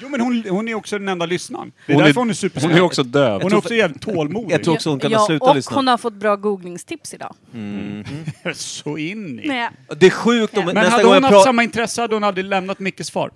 [0.03, 1.73] Jo men hon, hon är också den enda lyssnaren.
[1.87, 2.73] Det är Hon är- därför hon är supersnäll.
[2.73, 3.43] Hon är också döv.
[3.43, 4.51] Hon är också jävligt tålmodig.
[4.55, 5.77] Jag tror också hon kan ja, slutat och lyssna.
[5.77, 7.35] hon har fått bra googlingstips idag.
[8.55, 9.49] Så in i.
[9.49, 9.71] Nej.
[9.97, 12.45] Det är sjukt om Men nästa hade gång hon haft samma intresse hade hon aldrig
[12.45, 13.31] lämnat Mickes far.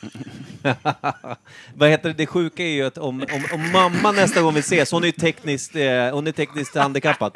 [1.74, 2.14] Vad heter det?
[2.14, 5.06] Det sjuka är ju att om, om, om mamma nästa gång vi ses, hon är
[5.06, 7.32] ju tekniskt, eh, hon är tekniskt handikappad.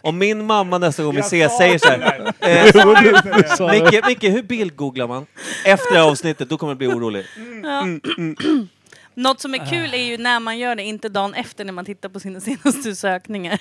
[0.00, 2.32] Om min mamma nästa gång vi ses säger så här.
[2.40, 5.26] Eh, Micke, Micke, hur bildgooglar man?
[5.64, 7.24] Efter det här avsnittet, då kommer jag bli orolig.
[9.14, 11.84] Något som är kul är ju när man gör det, inte dagen efter när man
[11.84, 13.60] tittar på sina senaste sökningar.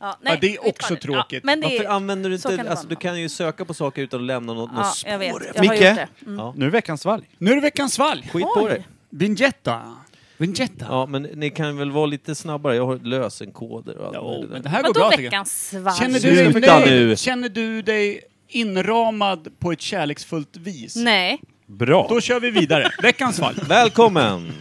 [0.00, 1.00] Ja, nej, Ja, det är också det.
[1.00, 1.40] tråkigt.
[1.42, 2.56] Ja, men det Varför är, använder du inte...
[2.56, 5.02] kan det Alltså, du kan ju söka på saker utan att lämna något, ja, något
[5.06, 5.28] jag vet.
[5.30, 5.46] spår.
[5.54, 5.80] Jag Micke?
[5.80, 6.08] det.
[6.26, 6.38] Mm.
[6.38, 6.54] Ja.
[6.56, 7.24] Nu är veckans svalg.
[7.38, 8.28] Nu är det veckans svalg.
[8.32, 8.86] Skit på dig.
[9.10, 9.96] Vinjetta.
[10.36, 10.86] Vinjetta.
[10.88, 12.76] Ja, men ni kan väl vara lite snabbare?
[12.76, 15.96] Jag har lösenkoder och allt Jo, men det här går bra veckans svalg?
[15.98, 17.16] Känner du, dig Sluta nu.
[17.16, 20.96] Känner du dig inramad på ett kärleksfullt vis?
[20.96, 21.40] Nej.
[21.66, 22.06] Bra.
[22.08, 22.90] Då kör vi vidare.
[23.02, 23.58] Veckans svalg.
[23.68, 24.52] Välkommen!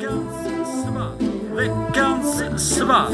[0.00, 3.06] Jag säger att inte var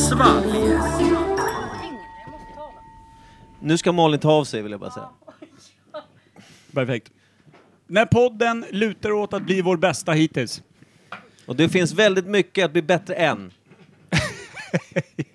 [3.60, 5.08] Nu ska Malin ta av sig vill jag bara säga.
[6.74, 7.10] Perfekt.
[7.86, 10.62] När podden lutar åt att bli vår bästa hittills.
[11.46, 13.52] Och det finns väldigt mycket att bli bättre än.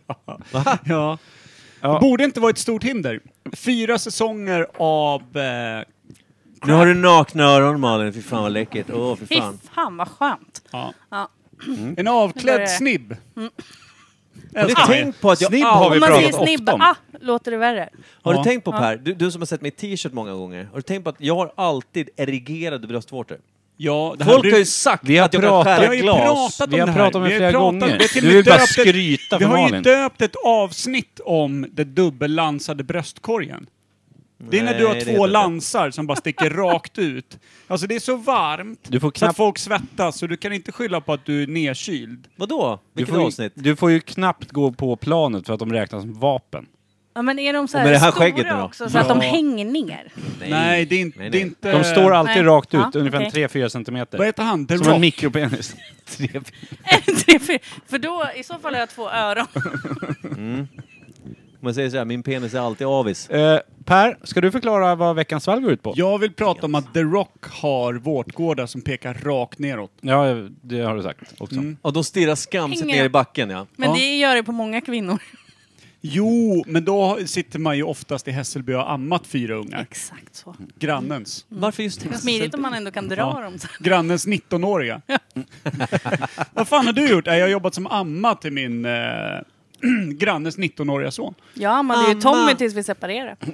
[0.52, 0.80] Va?
[0.86, 1.18] Ja.
[1.82, 2.00] Ja.
[2.00, 3.20] Borde inte vara ett stort hinder.
[3.54, 5.38] Fyra säsonger av...
[5.38, 5.95] Eh,
[6.68, 8.86] Nu har du nakna öron Malin, fy fan vad läckert.
[8.94, 9.60] Åh, fy Fy fan.
[9.76, 10.62] fan vad skönt.
[10.72, 10.94] ja.
[11.12, 11.30] Ja.
[11.68, 12.68] En Nu börjar avklädd det.
[12.68, 13.16] snibb.
[14.56, 16.74] Har du tänkt på att jag Snibb har vi Om man pratat säger snibb, ofta
[16.74, 16.82] om.
[16.82, 17.90] ah, låter det värre.
[18.22, 18.38] Har Ja.
[18.38, 18.72] du tänkt på.
[18.72, 20.64] Per, du, du som har sett mig i t-shirt många gånger.
[20.72, 23.38] Har du tänkt på att jag har alltid erigerade bröstvårtor?
[23.78, 25.88] Ja, det här Folk har ju sagt Vi har att jag kan pratat- Vi skära
[25.88, 26.58] har ju glas.
[26.58, 27.00] pratat om Vi har det här.
[27.00, 27.86] pratat om det Vi har flera pratat- gånger.
[27.98, 29.64] vi har till och Du med vill bara döpt ett- skryta Vi för har ju
[29.64, 29.84] Malin.
[29.84, 33.68] döpt ett avsnitt om det dubbellansade bröstkorgen.
[34.38, 37.40] Det är när du har Nej, det två heter lansar som bara sticker rakt ut.
[37.68, 40.72] Alltså det är så varmt Du får så att folk svettas så du kan inte
[40.72, 42.28] skylla på att du är nedkyld.
[42.36, 42.80] Vadå?
[42.94, 43.54] Du Vilket får, ju, avsnitt?
[43.56, 46.66] du får ju knappt gå på planet för att de räknas som vapen.
[47.18, 48.62] Ja, men är de så Och här, med det här stora skägget nu då?
[48.62, 49.30] också så att de Ja.
[49.30, 50.12] hänger ner?
[50.50, 51.20] Nej, det är inte...
[51.20, 51.48] Nej, Det är nej.
[51.48, 52.44] inte De står alltid nej.
[52.44, 53.48] rakt ut, Ja, ungefär okej.
[53.48, 54.18] 3-4 centimeter.
[54.18, 54.68] Vad heter han?
[54.68, 55.02] The Som en Rock?
[55.02, 55.76] mikropenis.
[56.06, 56.28] Tre-
[57.26, 57.60] Tre, fyra.
[57.88, 59.48] För då, i så fall har jag två öron.
[61.66, 63.30] Om jag säger så här, min penis är alltid avis.
[63.30, 65.94] Eh, per, ska du förklara vad veckans svalg går ut på?
[65.96, 69.92] Jag vill prata om att The Rock har vårtgårdar som pekar rakt neråt.
[70.02, 70.26] Ja,
[70.62, 71.56] det har du sagt också.
[71.56, 71.78] Mm.
[71.82, 73.66] Och de stirrar skamset ner i backen ja.
[73.76, 73.96] Men Ja.
[73.96, 75.20] det gör det på många kvinnor.
[76.02, 79.82] Jo, men då sitter man ju oftast i Hässelby och har ammat fyra ungar.
[79.82, 80.56] Exakt så.
[80.80, 81.46] Grannens.
[81.50, 82.18] Varför just det?
[82.18, 83.42] Smidigt om man ändå kan dra Ja.
[83.42, 83.60] dem.
[83.60, 83.68] Så.
[83.80, 85.02] Grannens 19-åriga.
[86.54, 87.28] Vad fan har du gjort?
[87.28, 88.92] Jag har jobbat som amma till min eh,
[90.18, 91.34] grannes 19-åriga son.
[91.54, 92.22] Jag ammade ju Mamma.
[92.22, 93.36] Tommy tills vi separerade.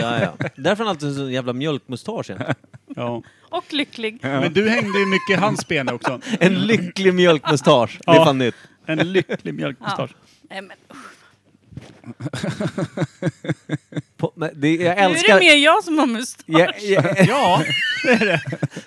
[0.00, 0.48] Ja, ja.
[0.56, 2.54] Därför har han alltid en sån jävla mjölkmustasch egentligen.
[2.96, 3.22] Ja.
[3.50, 4.18] Och lycklig.
[4.22, 6.20] Men du hängde ju mycket i hans ben också.
[6.40, 7.98] En lycklig mjölkmustasch.
[8.06, 8.24] Det är Ja.
[8.24, 8.54] fan nytt.
[8.86, 10.10] En lycklig mjölkmustasch.
[10.50, 11.13] Nej, men, usch.
[14.16, 15.38] På, det, jag Nu är det älskar...
[15.40, 16.44] mer jag som har mustasch.
[16.46, 17.64] Jag, jag,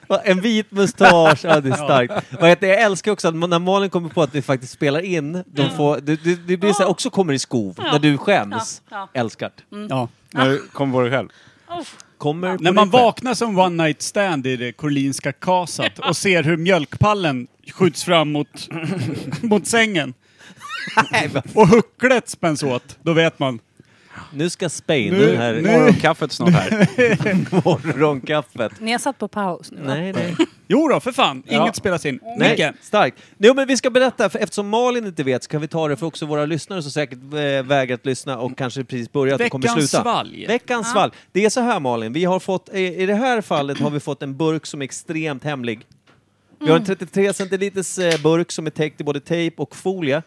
[0.08, 2.14] Ja, en vit mustasch, ja det är starkt.
[2.60, 2.68] Det?
[2.68, 6.00] jag älskar också att när Malin kommer på att vi faktiskt spelar in, de får,
[6.00, 7.92] det, det, det blir så här, också kommer i skov, Ja.
[7.92, 8.82] när du skäms.
[8.90, 9.88] Ja, Älskar det.
[9.90, 10.08] ja.
[10.32, 11.30] Nu kom på dig själv.
[12.18, 16.58] Kommer När man vaknar som one night stand i det korlinska kasat och ser hur
[16.58, 18.70] mjölkpallen skjuts fram mot,
[19.42, 20.14] mot sängen
[21.54, 23.60] och hucklet spänns åt, då vet man
[24.34, 26.72] Nu ska Spain, Nu- nu, här nu- Morgonkaffet snart här.
[27.68, 28.72] morgonkaffet.
[28.80, 29.94] Ni har satt på paus nu va?
[29.94, 30.36] Nej, nej.
[30.70, 31.44] Jo då, för fan.
[31.46, 31.62] Ja.
[31.62, 32.20] Inget spelas in.
[32.38, 33.18] Nej, Micke, starkt.
[33.38, 35.98] Jo, men vi ska berätta, för eftersom Malin inte vet så kan vi ta det
[35.98, 39.68] för också våra lyssnare som säkert äh, vägrat lyssna och kannje precis börjat och kommer
[39.68, 40.04] veckans sluta.
[40.04, 40.48] svalg.
[40.48, 41.12] Veckans svalg.
[41.32, 44.00] Det är så här Malin, vi har fått, i, i det här fallet har vi
[44.00, 45.82] fått en burk som är extremt hemlig.
[46.60, 50.22] Vi har en 33 centiliters eh, burk som är täckt i både tejp och folie.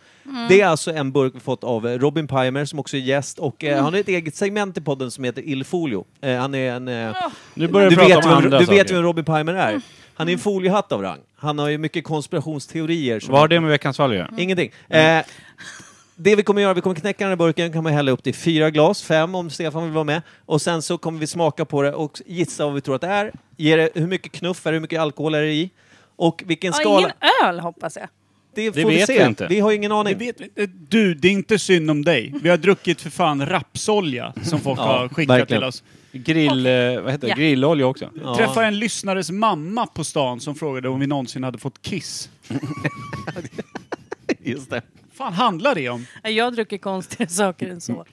[0.48, 3.38] Det är alltså en burk vi fått av eh, Robin Pimer som också är gäst
[3.38, 6.04] och eh, han har ett eget segment i podden som heter Ilfolio.
[6.20, 6.88] Eh, han är en...
[6.88, 7.14] Eh,
[7.54, 8.94] Nu börjar du vi prata vet, om vem, andra du vet saker.
[8.94, 9.80] vem Robin Pimer är?
[10.14, 11.18] Han är en foliehatt av rang.
[11.36, 13.20] Han har ju mycket konspirationsteorier.
[13.20, 14.30] som- Vad har det med veckans valg att göra?
[14.38, 14.70] Ingenting.
[14.88, 15.22] Eh,
[16.16, 18.34] det vi kommer göra, vi kommer knäcka den här burken, kan man hälla upp till
[18.34, 20.22] fyra glas, fem om Stefan vill vara med.
[20.46, 23.06] Och sen så kommer vi smaka på det och gissa vad vi tror att det
[23.06, 23.32] är.
[23.56, 25.70] Ge det, hur mycket knuff är det, hur mycket alkohol är det i?
[26.20, 27.00] Och vilken Ja, skala...
[27.00, 27.12] ingen
[27.48, 28.08] öl hoppas jag.
[28.54, 29.18] det Det får vi vet se.
[29.18, 29.46] vi inte.
[29.46, 30.18] Vi har ingen Det aning.
[30.18, 30.66] vet vi.
[30.66, 32.34] Du, det är inte synd om dig.
[32.42, 35.60] Vi har druckit för fan rapsolja som folk Ja, har skickat verkligen.
[35.60, 35.82] till oss.
[36.12, 37.28] Grill, eh, vad heter det?
[37.28, 37.34] Ja.
[37.34, 38.10] Grillolja också.
[38.22, 38.36] Ja.
[38.36, 42.30] Träffade en lyssnares mamma på stan som frågade om vi någonsin hade fått kiss.
[44.42, 44.82] Just det.
[45.12, 46.06] fan handlar det om?
[46.22, 48.04] Jag dricker konstigare saker än så.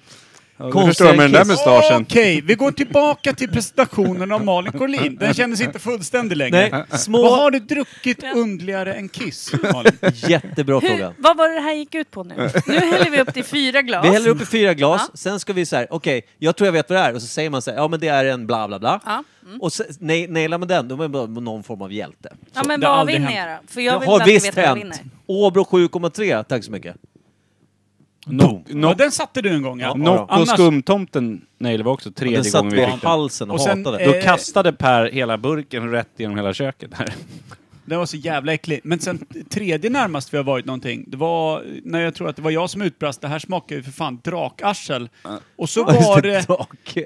[0.60, 2.02] Ja, du förstår med den där mustaschen.
[2.02, 5.16] Okej, vi går tillbaka till presentationen av Malin Corlin.
[5.20, 6.70] Den kändes inte fullständig längre.
[6.72, 7.30] Nej, Vad små...
[7.30, 9.92] har du druckit undligare än kiss, Malin?
[10.14, 11.08] Jättebra fråga.
[11.08, 12.50] Hur, vad var det här gick ut på nu?
[12.68, 14.06] Nu häller vi upp till fyra glas.
[14.06, 15.18] Vi häller upp i fyra glas, Ja.
[15.18, 17.14] sen ska vi så här, okej, jag tror jag vet vad det är.
[17.16, 19.00] Och så säger man så här, ja men det är en bla bla bla.
[19.06, 19.24] Ja.
[19.48, 19.62] Mm.
[19.62, 22.30] Och nej, nailar man den, då är man någon form av hjälte.
[22.54, 23.74] Ja men Det har vad aldrig vinner jag då?
[23.74, 24.98] För jag Det vill alltid visst veta vad jag vinner.
[25.28, 26.96] Åbro 7,3, tack så mycket.
[28.30, 29.94] No, Ja, no, den satte du en gång ja.
[29.94, 33.10] Nocco Annars- skumtomten nailade vi också tredje den gången vi fick den.
[33.10, 34.04] halsen och, Och sen, hatade.
[34.04, 36.94] eh, Då kastade Per hela burken rätt genom hela köket.
[36.94, 37.14] Här.
[37.86, 38.80] Den var så jävla äcklig.
[38.84, 42.42] Men sen tredje närmast vi har varit någonting, det var när jag tror att det
[42.42, 45.10] var jag som utbrast, det här smakar ju för fan drakarsel.
[45.56, 46.46] Och så var det,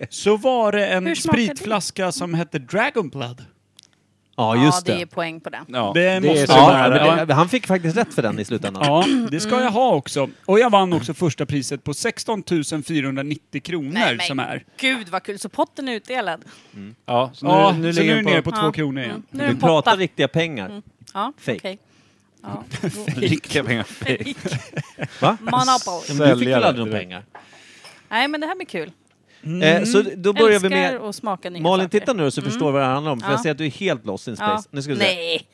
[0.09, 3.45] så var det en spritflaska som hette Dragon Blood.
[4.35, 5.01] Ja, just ja, det det.
[5.01, 5.65] är poäng på den.
[5.67, 8.83] Ja, Det måste Ja, men det, han fick faktiskt rätt för den i slutändan.
[8.85, 9.63] Ja, det ska Mm.
[9.63, 10.29] jag ha också.
[10.45, 12.43] Och jag vann också första priset på 16
[12.87, 14.63] 490 kronor Nej, men som är.
[14.79, 15.39] gud vad kul.
[15.39, 16.41] Så potten är utdelad.
[17.05, 18.65] Ja, så nu, Ja, nu så nu ligger är den du nere på, på två
[18.65, 18.71] Ja.
[18.71, 19.11] kronor igen.
[19.11, 19.23] Mm.
[19.29, 20.01] Nu är en pratar potta.
[20.01, 20.81] riktiga pengar.
[21.13, 21.57] Ja, Fake.
[21.57, 21.79] okej.
[22.43, 22.63] Ja.
[23.15, 23.85] riktiga pengar.
[25.21, 25.37] Va?
[25.41, 26.07] Monopoly.
[26.07, 27.23] Men du fick väl Säljare, aldrig några pengar?
[28.09, 28.91] Nej men det här blir kul.
[29.63, 30.95] Eh, så då börjar vi Älskar med...
[30.95, 31.99] att smaka nya Malin, saker.
[31.99, 33.19] titta nu så förstår du vad det handlar om.
[33.19, 33.31] För Ja.
[33.33, 34.51] jag ser att du är helt lost in space.
[34.51, 34.69] Ja.
[34.71, 35.03] Nu ska vi se.
[35.05, 35.47] Nej,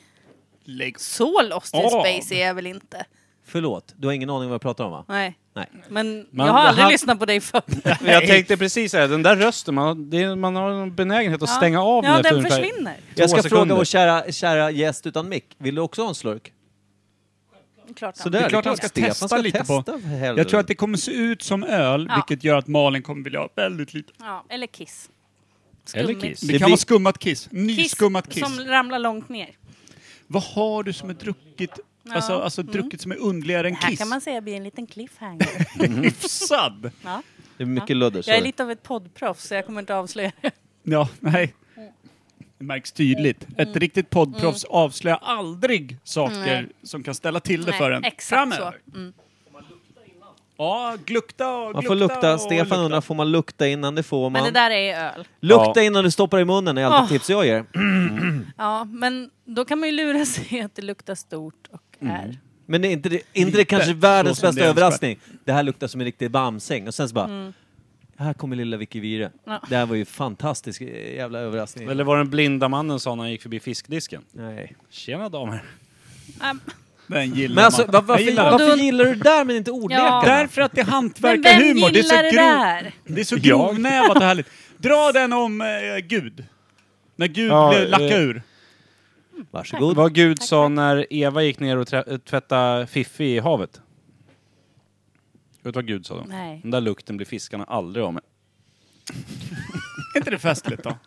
[0.64, 1.88] Lägg så lost in Av.
[1.90, 3.04] space är jag väl inte.
[3.46, 5.04] Förlåt, du har ingen aning vad jag pratar om va?
[5.08, 5.38] Nej.
[5.54, 5.66] Nej.
[5.88, 7.62] Men Man- jag har aldrig här- lyssnat på dig förr.
[8.00, 11.42] Men Jag tänkte precis säga, den där rösten, man, det, är- man har en benägenhet
[11.42, 12.96] att stänga av Ja, den den försvinner.
[13.14, 13.74] Jag ska två fråga sekunder.
[13.76, 15.44] vår kära, kära gäst utan mick.
[15.58, 16.52] Vill du också ha en slurk?
[17.98, 18.32] Klart han.
[18.32, 19.82] Det är klart han ska testa ska lite på.
[19.82, 20.08] testa.
[20.36, 22.14] Jag tror att det kommer se ut som öl, Ja.
[22.16, 24.12] vilket gör att Malin kommer vilja ha väldigt lite.
[24.18, 25.10] Ja, eller kiss.
[25.94, 26.22] Eller Skummigt.
[26.22, 26.40] kiss.
[26.40, 27.42] Det, Det kan blir- vara skummat kiss.
[27.44, 28.42] Kiss Nyskummat kiss.
[28.42, 29.48] som ramlar långt ner.
[30.26, 31.70] Vad har du som är druckit,
[32.02, 32.14] Ja.
[32.14, 33.98] alltså, alltså druckit som är underligare än Det här kiss?
[33.98, 36.02] kan man säga blir en liten cliffhanger.
[36.02, 36.90] Hyfsad!
[37.04, 37.22] Ja.
[37.56, 38.18] Det är mycket ludder.
[38.26, 38.46] Jag är sorry.
[38.46, 40.50] lite av ett poddproffs så jag kommer inte avslöja det.
[40.82, 41.54] Ja, nej.
[42.58, 43.46] Det märks tydligt.
[43.56, 46.46] Ett riktigt poddproffs avslöjar aldrig saker Mm.
[46.64, 46.66] Nej.
[46.82, 48.76] som kan ställa till det Nej, för en exakt framöver.
[48.92, 48.96] så.
[48.98, 49.12] Mm.
[50.56, 52.34] Ja, glukta och Man får glukta lukta.
[52.34, 53.94] och Stefan undrar, får man lukta innan?
[53.94, 54.52] Det får Men man.
[54.52, 55.26] det där är öl.
[55.40, 55.82] Lukta Ja.
[55.82, 57.08] innan du stoppar i munnen är alltid Åh.
[57.08, 57.64] tips jag ger.
[58.58, 62.38] Ja, men då kan man ju lura sig att det luktar stort och är.
[62.66, 65.18] Men är inte det, inte det kanske så världens som bästa det är överraskning?
[65.44, 66.86] Det här luktar som en riktig bamsäng.
[66.88, 67.52] Och sen så bara,
[68.24, 69.30] här kommer lilla Vicky Vire.
[69.44, 69.62] Ja.
[69.68, 71.88] Det här var ju fantastisk eh, jävla överraskning.
[71.88, 74.22] Eller var det den blinda mannen sa när han gick förbi fiskdisken?
[74.32, 74.76] Nej.
[74.90, 75.62] Tjena damer.
[76.50, 76.60] Ähm,
[77.06, 77.90] Den gillar Men alltså, man.
[77.92, 80.22] var, varför, gillar varför gillar du det där men inte ordlekarna?
[80.22, 81.90] Därför att det är hantverkarhumor.
[81.90, 82.92] Det är så det grov, där?
[83.06, 84.46] det är så grovnävat och härligt.
[84.78, 86.44] Dra den om eh, Gud.
[87.16, 88.42] När Gud Ja, blev lackade eh, ur.
[89.50, 89.96] Varsågod.
[89.96, 91.88] Vad Gud sa när Eva gick ner och
[92.24, 93.80] tvättade Fiffi i havet.
[95.68, 96.24] Vet du vad Gud sa då?
[96.28, 96.60] Nej.
[96.62, 98.22] Den där lukten blir fiskarna aldrig av med.
[100.14, 100.98] Är inte det festligt då?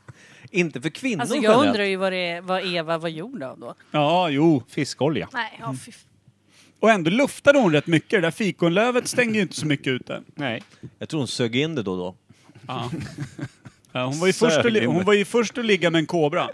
[0.51, 1.67] Inte för kvinnor Alltså jag generellt.
[1.67, 3.75] undrar ju vad, det är, vad Eva var gjord av då.
[3.91, 4.63] Ja, jo.
[4.69, 5.29] Fiskolja.
[5.33, 6.05] Nej, ja, fy f-
[6.79, 8.09] Och ändå luftade hon rätt mycket.
[8.09, 10.23] Det där fikonlövet stängde ju inte så mycket ute.
[10.35, 10.63] Nej.
[10.99, 12.15] Jag tror hon sög in det då och då.
[12.67, 12.91] Ja.
[13.91, 16.05] Ja, hon, var ju först att, li- hon var ju först att ligga med en
[16.05, 16.49] kobra.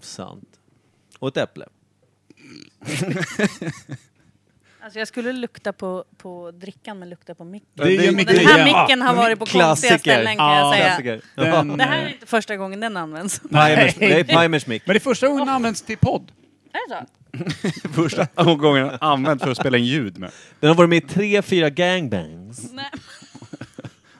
[0.00, 0.48] Sant.
[1.18, 1.66] Och ett äpple.
[4.84, 7.68] Alltså jag skulle lukta på, på drickan men lukta på micken.
[7.74, 10.86] Det Och mycket den här micken har varit på konstiga ställen kan Ja, jag säga.
[10.86, 11.20] Klassiker.
[11.34, 13.38] Den, Det här är inte första gången den används.
[13.38, 14.82] Pimers, det är Pimers mick.
[14.86, 16.32] Men det är första gången den används till podd.
[16.72, 17.88] Är det så?
[18.02, 20.30] Första gången använt för att spela in ljud med.
[20.60, 22.72] Den har varit med i tre, fyra gangbangs.
[22.72, 22.90] Nej.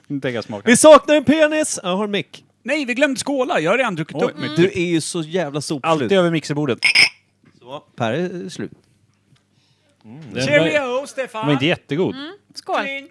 [0.07, 0.63] Nu tänker jag smaka.
[0.65, 1.79] Vi saknar en penis!
[1.83, 2.45] Jag har en mick.
[2.63, 3.59] Nej, vi glömde skåla.
[3.59, 4.55] Jag har redan druckit upp mitt.
[4.55, 5.91] Du är ju så jävla sopslut.
[5.91, 6.79] Alltid över mixerbordet.
[7.59, 8.71] Så, Per är slut.
[10.03, 11.39] Var, Cheerio, Stefan!
[11.41, 12.15] den var inte jättegod.
[12.55, 12.81] Skål!
[12.83, 13.09] Kling.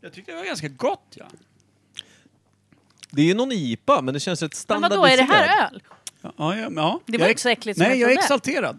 [0.00, 1.26] Jag tyckte det var ganska gott, ja.
[3.10, 5.00] Det är ju någon IPA, men det känns rätt Men standardiserat.
[5.00, 5.82] vadå, är det här öl?
[6.22, 7.00] Ja, ja, ja.
[7.06, 8.78] Det var Jag inte så äckligt som Nej, jag jag är exalterad.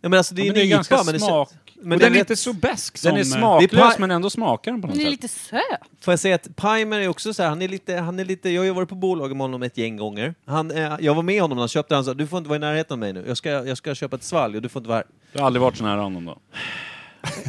[0.00, 1.48] Ja, men alltså det är Ja, en men det är IPA, ganska men det smak-
[1.50, 1.60] känns...
[1.84, 3.08] Men den är inte så besk som...
[3.08, 5.10] Den är eh, smaklös det är pa- men ändå smakar den på något Den är
[5.10, 5.22] sätt.
[5.22, 5.60] lite söt.
[6.00, 8.50] får jag säga att Pimer är också så här, han är lite, han är lite,
[8.50, 10.34] jag har ju varit på bolaget med honom ett gäng gånger.
[10.46, 12.56] Han, eh, jag var med honom när han köpte, han sa du får inte vara
[12.56, 14.80] i närheten av mig nu, jag ska, jag ska köpa ett svalg och du får
[14.80, 15.06] inte vara här.
[15.32, 16.38] Jag har aldrig varit så nära honom då.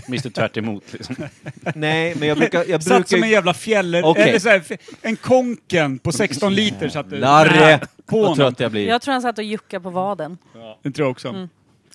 [0.08, 1.16] Mr tvärt emot liksom.
[1.76, 4.04] Nej, men jag brukar, jag Satt som brukar en jävla fjäller...
[4.06, 4.30] Okej.
[4.30, 4.64] Eller så här,
[5.02, 7.80] en konken på 16 liter satt det Larre!
[8.06, 8.36] på Vad honom.
[8.36, 8.88] trött jag blir.
[8.88, 10.38] Jag tror han satt och juckade på vaden.
[10.84, 11.48] Det tror jag också.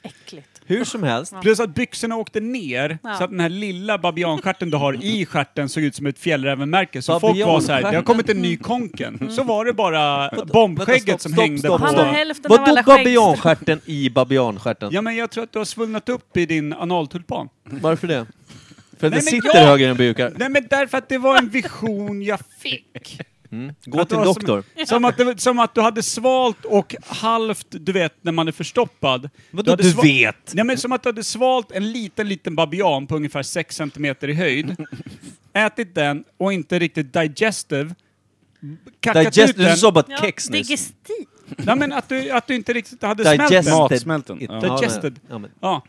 [0.02, 0.49] Äckligt.
[0.70, 1.34] Hur som helst.
[1.42, 3.14] Plus att byxorna åkte ner, Ja.
[3.14, 7.02] så att den här lilla babianstjärten du har i stjärten såg ut som ett fjällrävenmärke.
[7.02, 7.82] Så folk var Babianstjärten?
[7.82, 9.26] så här, det har kommit en ny konken.
[9.30, 11.84] Så var det bara bombskägget som hängde stopp, på...
[11.84, 12.06] Han stopp.
[12.06, 12.84] har hälften av Vadå skägg.
[12.84, 14.88] babianstjärten i babianstjärten?
[14.92, 17.48] Ja men jag tror att du har svullnat upp i din analtulpan.
[17.64, 18.26] Varför det?
[18.98, 20.32] För att Nej, det sitter jag- högre än bukar.
[20.36, 23.20] Nej men därför att det var en vision jag fick.
[23.84, 24.62] Gå Att det till doktor.
[24.76, 28.48] Som, som, att det, som att du hade svalt och halvt, du vet, när man
[28.48, 29.30] är förstoppad.
[29.50, 30.54] Vadå hade du sva- vet?
[30.54, 34.14] Nej men som att du hade svalt en liten, liten babian på ungefär 6 cm
[34.20, 34.76] i höjd.
[35.52, 37.94] ätit den och inte riktigt digestive.
[39.00, 39.76] Kackat ut Digest, du den.
[39.76, 40.68] sa bara Ja, kex nyss.
[40.68, 41.26] digestiv.
[41.56, 43.72] Nej men att du, att du inte riktigt hade smält Digested.
[43.74, 43.78] den.
[43.78, 44.42] Matsmälten.
[44.42, 44.60] It- Ja.
[44.60, 45.20] men- Digested.
[45.30, 45.50] Ja, men.
[45.60, 45.84] Ja.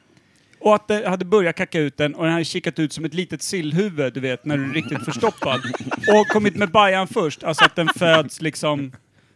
[0.62, 3.14] Och att det hade börjat kacka ut den och den hade kikat ut som ett
[3.14, 5.62] litet sillhuvud, du vet, när du är riktigt förstoppad.
[6.08, 8.92] Och kommit med bajan först, alltså att den föds liksom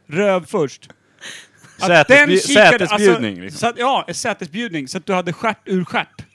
[0.08, 0.90] röv först.
[1.80, 3.60] Att Sätesbju- den kikade- sätesbjudning, Alltså, liksom.
[3.60, 4.88] så att, ja, en sätesbjudning.
[4.88, 6.26] Så att du hade stjärt ur stjärt.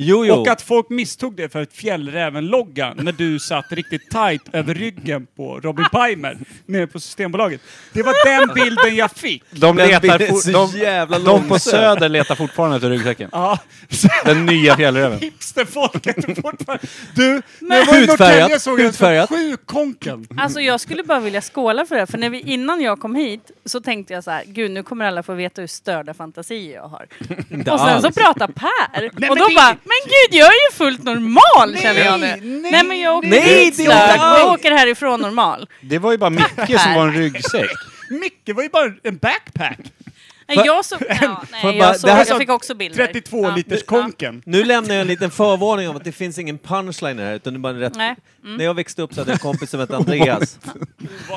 [0.00, 0.34] Jo, jo.
[0.34, 5.26] Och att folk misstog det för ett fjällräven-logga när du satt riktigt tight över ryggen
[5.36, 7.60] på Robin Pimer nere på Systembolaget.
[7.92, 9.44] Det var den bilden jag fick.
[9.50, 11.62] De, Den letar bilden är for, så de, jävla de på långsökt.
[11.62, 13.28] Söder letar fortfarande efter ryggsäcken.
[13.32, 13.58] Ja.
[14.24, 15.18] Den nya fjällräven.
[15.18, 16.86] hipsterfolket är fortfarande...
[17.14, 19.28] Du, när jag var i Hudfärgat, Norrtälje såg jag hudfärgat.
[19.28, 20.28] sju konken.
[20.36, 23.50] Alltså jag skulle bara vilja skåla för det, för när vi, innan jag kom hit
[23.64, 26.88] så tänkte jag så här, gud nu kommer alla få veta hur störda fantasier jag
[26.88, 27.06] har.
[27.72, 31.76] Och sen så pratar Per, och då bara, men gud jag är ju fullt normal
[31.78, 32.26] känner jag nu.
[32.26, 35.68] nej, Nej men jag åker nej, det är jag åker härifrån normal.
[35.80, 37.70] Det var ju bara Micke som var en ryggsäck.
[38.10, 39.78] Micke var ju bara en backpack.
[40.48, 43.06] Nej, jag såg, ja, nej, jag såg, det jag fick också bilder.
[43.06, 43.54] 32 Ja.
[43.56, 44.42] liters konken.
[44.46, 47.56] Nu lämnar jag en liten förvarning om att det finns ingen punchline här, utan det
[47.56, 47.94] är bara en rätt...
[47.96, 48.16] Nej.
[48.44, 48.56] Mm.
[48.56, 50.58] När jag växte upp så hade jag en kompis som hette Andreas.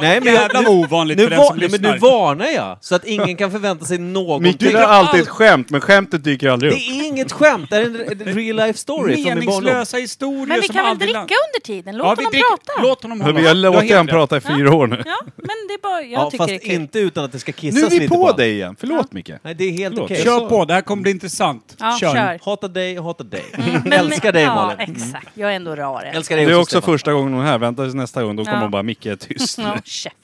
[0.02, 2.96] Nej, men, jag, nu, ovanligt nu, för den som nej, men nu varnar jag, så
[2.96, 4.72] att ingen kan förvänta sig Micke någonting.
[4.72, 6.82] drar alltid ett skämt, men skämtet dyker aldrig Det upp.
[6.82, 9.24] är inget skämt, det är en real life story.
[9.24, 11.98] Meningslösa historier Men vi kan väl dricka land- under tiden?
[11.98, 12.82] Låt Ja, honom dricker- prata.
[12.82, 13.40] Låt honom Men hålla.
[13.40, 14.08] vi har har låtit rätt.
[14.08, 15.02] prata i fyra år nu.
[15.06, 16.72] Ja, men det är bara, jag Ja, tycker fast det är kul.
[16.72, 18.38] inte utan att det ska kissas Nu är vi lite på honom.
[18.38, 18.76] dig igen.
[18.80, 19.32] Förlåt Micke.
[19.42, 20.12] Nej, det är helt Förlåt.
[20.12, 20.24] okej.
[20.24, 21.76] Kör på, det här kommer bli intressant.
[21.80, 22.14] Ja, Kör.
[22.14, 22.40] kör.
[22.46, 23.46] Hatar dig, hatar dig.
[23.84, 24.96] Men- Älskar dig ja, Malin.
[24.96, 25.28] exakt.
[25.34, 26.04] Jag är ändå rar.
[26.04, 26.94] Älskar Det dig är också Stefan.
[26.94, 27.58] första gången hon är här.
[27.58, 28.62] Vänta tills nästa gång, då kommer Ja.
[28.62, 29.58] hon bara Micke är tyst.
[29.58, 30.18] Ja, käften.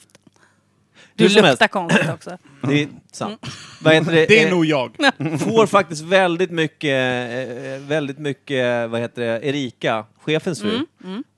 [1.20, 1.50] Hur Du helst.
[1.52, 2.38] luktar konstigt också.
[2.62, 3.46] Det är sant.
[3.82, 4.26] Vad heter det?
[4.26, 4.92] Det är Eh, nog jag.
[5.40, 10.86] får faktiskt väldigt mycket, eh, väldigt mycket, vad heter det, Erika, chefens fru.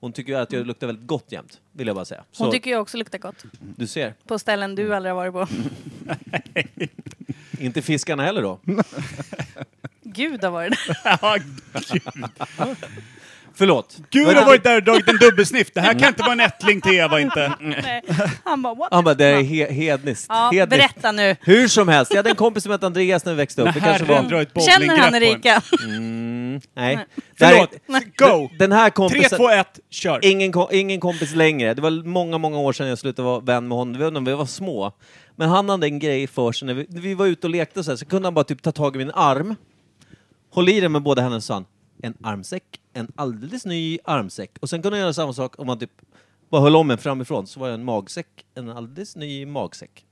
[0.00, 2.24] Hon tycker att jag luktar väldigt gott jämt, vill jag bara säga.
[2.32, 3.44] Så, Hon tycker jag också luktar gott.
[3.76, 4.14] du ser.
[4.26, 5.54] På ställen du aldrig har varit på.
[7.60, 8.60] Inte fiskarna heller då.
[10.04, 10.96] Gud har varit där.
[11.22, 11.36] Ja,
[11.92, 12.02] Gud.
[13.54, 13.96] Förlåt.
[14.10, 15.70] Gud har varit där och dragit en dubbelsniff.
[15.74, 17.52] Det här kan inte vara en ättling till Eva inte.
[17.60, 18.02] Nej.
[18.44, 18.88] Han bara, what?
[18.90, 20.26] Han bara, det är he hedniskt.
[20.28, 20.70] Ja, hedniskt.
[20.70, 21.36] berätta nu.
[21.40, 23.74] Hur som helst, jag hade en kompis som hette Andreas när vi växte upp.
[23.74, 24.42] Det kanske var...
[24.42, 25.14] ett Känner han.
[25.14, 25.62] Erika?
[25.84, 26.29] Mm,
[26.74, 27.06] nej.
[27.38, 28.50] Det här Förlåt, är- go!
[28.58, 29.38] Den här 3, kompisen...
[29.38, 30.24] 2, 1, kör.
[30.24, 31.74] Ingen, ko- ingen kompis längre.
[31.74, 33.92] Det var många, många år sedan jag slutade vara vän med honom.
[33.98, 34.92] Det var när vi var små.
[35.36, 36.66] Men han hade en grej för sig.
[36.66, 38.62] När vi, när vi var ute och lekte så, här, så kunde han bara typ
[38.62, 39.54] ta tag i min arm.
[40.50, 41.64] Håll i den med båda händerna sa han.
[42.02, 44.50] En armsäck, en alldeles ny armsäck.
[44.60, 45.90] Och sen kunde han göra samma sak om man typ
[46.50, 47.46] bara höll om en framifrån.
[47.46, 50.04] Så var det en magsäck, en alldeles ny magsäck.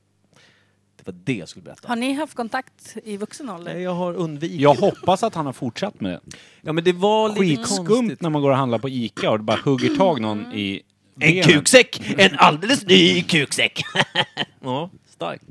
[1.08, 1.88] Var det jag skulle berätta.
[1.88, 3.74] Har ni haft kontakt i vuxen ålder?
[3.74, 4.60] Nej, jag har undvikit.
[4.60, 6.20] Jag hoppas att han har fortsatt med det.
[6.60, 8.20] Ja men det var lite Skitskumt konstigt.
[8.22, 10.82] när man går och handlar på Ica och det bara hugger tag någon i
[11.14, 11.42] En benen.
[11.42, 12.14] kuksäck!
[12.18, 13.82] En alldeles ny kuksäck!
[14.60, 15.42] ja, starkt.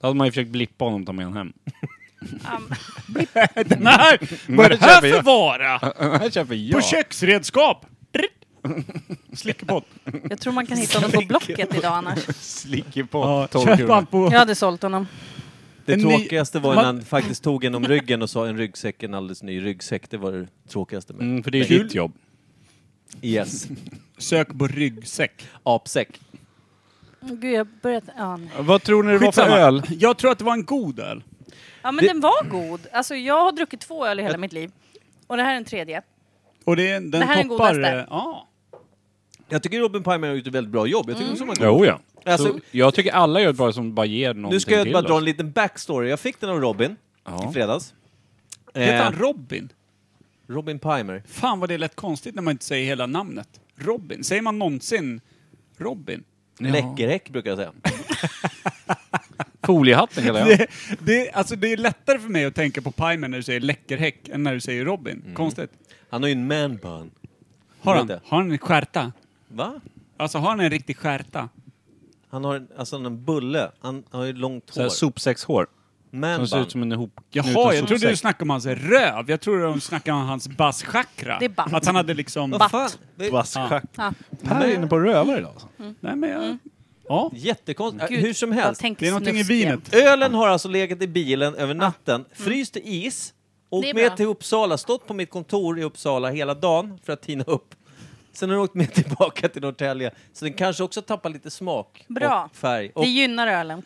[0.00, 1.52] Då hade man ju försökt blippa honom och ta med honom hem.
[3.66, 4.18] Den här,
[4.56, 5.78] vad är det här för vara?
[5.78, 7.86] Den här köper På köksredskap.
[9.32, 9.84] Slickepodd.
[10.30, 12.18] Jag tror man kan hitta honom på Blocket idag annars.
[12.40, 14.28] Slicker på Ja, 12 köp allt på...
[14.32, 15.06] Jag hade sålt honom.
[15.84, 18.46] Det En ny- tråkigaste var när Man- han faktiskt tog en om ryggen och sa
[18.46, 20.10] en ryggsäck, en alldeles ny ryggsäck.
[20.10, 22.12] Det var det tråkigaste med Mm, för det är ditt jobb.
[23.22, 23.68] Yes.
[24.18, 25.46] Sök på ryggsäck.
[25.62, 26.20] Apsäck.
[27.20, 28.04] Gud, jag börjat...
[28.16, 28.38] Ja.
[28.58, 29.82] Vad tror ni det var för öl?
[29.88, 31.22] Jag tror att det var en god öl.
[31.82, 32.80] ja men Det- den var god.
[32.92, 34.70] Alltså jag har druckit två öl i hela mitt liv.
[35.26, 36.02] Och det här är den tredje.
[36.64, 37.74] Och det, den Det här är den toppar...
[37.74, 37.98] godaste.
[37.98, 38.47] eh, Ja.
[39.48, 41.10] Jag tycker Robin Pimer har gjort ett väldigt bra jobb.
[41.10, 42.00] Jag tycker också man Jo, ja.
[42.24, 44.92] Alltså- Så jag tycker alla gör ett bra som bara ger någonting Nu ska jag
[44.92, 45.18] bara dra oss.
[45.18, 46.08] en liten backstory.
[46.10, 47.50] Jag fick den av Robin Ja.
[47.50, 47.94] i fredags.
[48.74, 49.68] Heter Eh, han Robin?
[50.48, 51.22] Robin Pimer.
[51.26, 53.48] Fan vad det är lätt konstigt när man inte säger hela namnet.
[53.76, 54.24] Robin.
[54.24, 55.20] Säger man någonsin
[55.76, 56.24] Robin?
[56.58, 56.68] Ja.
[56.70, 57.72] Läckerhäck brukar jag säga.
[59.62, 60.58] Foliehatten kallar jag.
[60.58, 60.66] Det,
[60.98, 64.28] det, alltså det är lättare för mig att tänka på Pimer när du säger läckerhäck
[64.28, 65.20] än när du säger Robin.
[65.22, 65.34] Mm.
[65.34, 65.70] Konstigt.
[66.10, 67.10] Han har ju en man bun.
[67.80, 69.12] Har han, har han en skärta?
[69.48, 69.80] Va?
[70.16, 71.48] Alltså har han en riktig skärta?
[72.30, 73.70] Han har en- alltså en bulle.
[73.80, 74.88] Han har ju långt hår.
[74.88, 75.66] sopsäckshår.
[76.10, 79.30] Man Som ser ut som en ihop Jaha, jag trodde du snackade om hans röv.
[79.30, 81.36] Jag trodde de snackade om hans basschakra.
[81.38, 81.72] Det är batt.
[81.72, 82.50] Att han hade liksom...
[82.50, 82.88] Vad fan?
[83.16, 84.12] Ja.
[84.42, 85.50] Per är inne på rövar idag.
[85.52, 85.68] Alltså.
[86.00, 86.44] Nej men jag...
[86.44, 86.58] Mm.
[87.08, 87.30] Ja.
[87.34, 88.08] Jättekonstigt.
[88.10, 88.80] Gud, Hur som jag helst.
[88.80, 89.82] tänkte Det är någonting i snusk igen.
[89.90, 90.06] vinet.
[90.12, 93.34] Ölen har alltså legat i bilen över natten, fryst i is,
[93.70, 97.12] Det åkt är med till Uppsala, stått på mitt kontor i Uppsala hela dagen för
[97.12, 97.74] att tina upp.
[98.38, 102.04] Sen har den åkt med tillbaka till Norrtälje, så den kanske också tappar lite smak
[102.08, 102.48] Bra.
[102.50, 102.90] och färg.
[102.94, 103.82] Och Det gynnar ölen.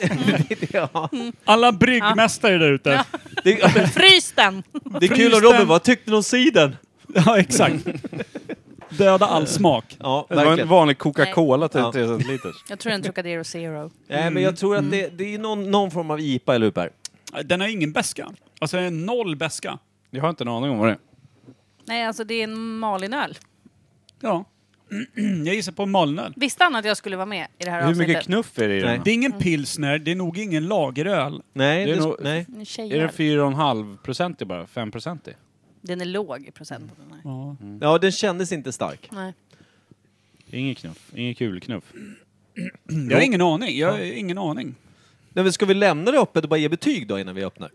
[0.72, 1.08] ja,
[1.44, 3.04] Alla bryggmästare där ute.
[3.44, 3.56] det,
[3.94, 4.62] Frys den!
[5.00, 5.68] det är kul om Robin, den.
[5.68, 6.76] vad tyckte du om cider?
[7.14, 7.86] Ja, exakt.
[8.88, 9.96] Döda all smak.
[10.00, 10.68] Ja, Det var en verkligen.
[10.68, 11.92] vanlig Coca-Cola till Ja.
[11.92, 12.56] 3 centiliters.
[12.68, 13.90] Jag tror en Trocadero Zero.
[14.08, 16.70] Nej, men jag tror att det, det är någon, någon form av IPA, eller hur
[16.70, 16.90] Per?
[17.44, 18.28] Den har ingen beska.
[18.58, 19.78] Alltså det är noll beska.
[20.10, 20.98] Jag har inte en aning om vad det är.
[21.84, 23.38] Nej, alltså det är en Malinöl.
[24.20, 24.44] Ja.
[25.44, 26.32] Jag gissar på malnöl.
[26.36, 28.08] Visste han att jag skulle vara med i det här Hur avsnittet?
[28.08, 29.00] mycket knuff är det i den?
[29.04, 31.42] Det är ingen pilsner, det är nog ingen lageröl.
[31.52, 32.46] Nej, Det är det, nog- nej.
[32.54, 32.98] En Är tjejöl.
[33.00, 34.66] det 4,5 procent bara?
[34.66, 35.28] 5 procent
[35.80, 36.96] Den är låg i procent.
[36.96, 37.20] på den här.
[37.24, 37.56] Ja.
[37.92, 39.08] Ja, den kändes inte stark.
[39.12, 39.32] Nej.
[40.50, 41.10] Ingen knuff.
[41.14, 41.84] Ingen kulknuff.
[43.10, 43.78] Jag har ingen aning.
[43.78, 44.74] Jag har ingen aning.
[45.32, 47.70] Nej, men ska vi lämna det öppet och bara ge betyg då innan vi öppnar?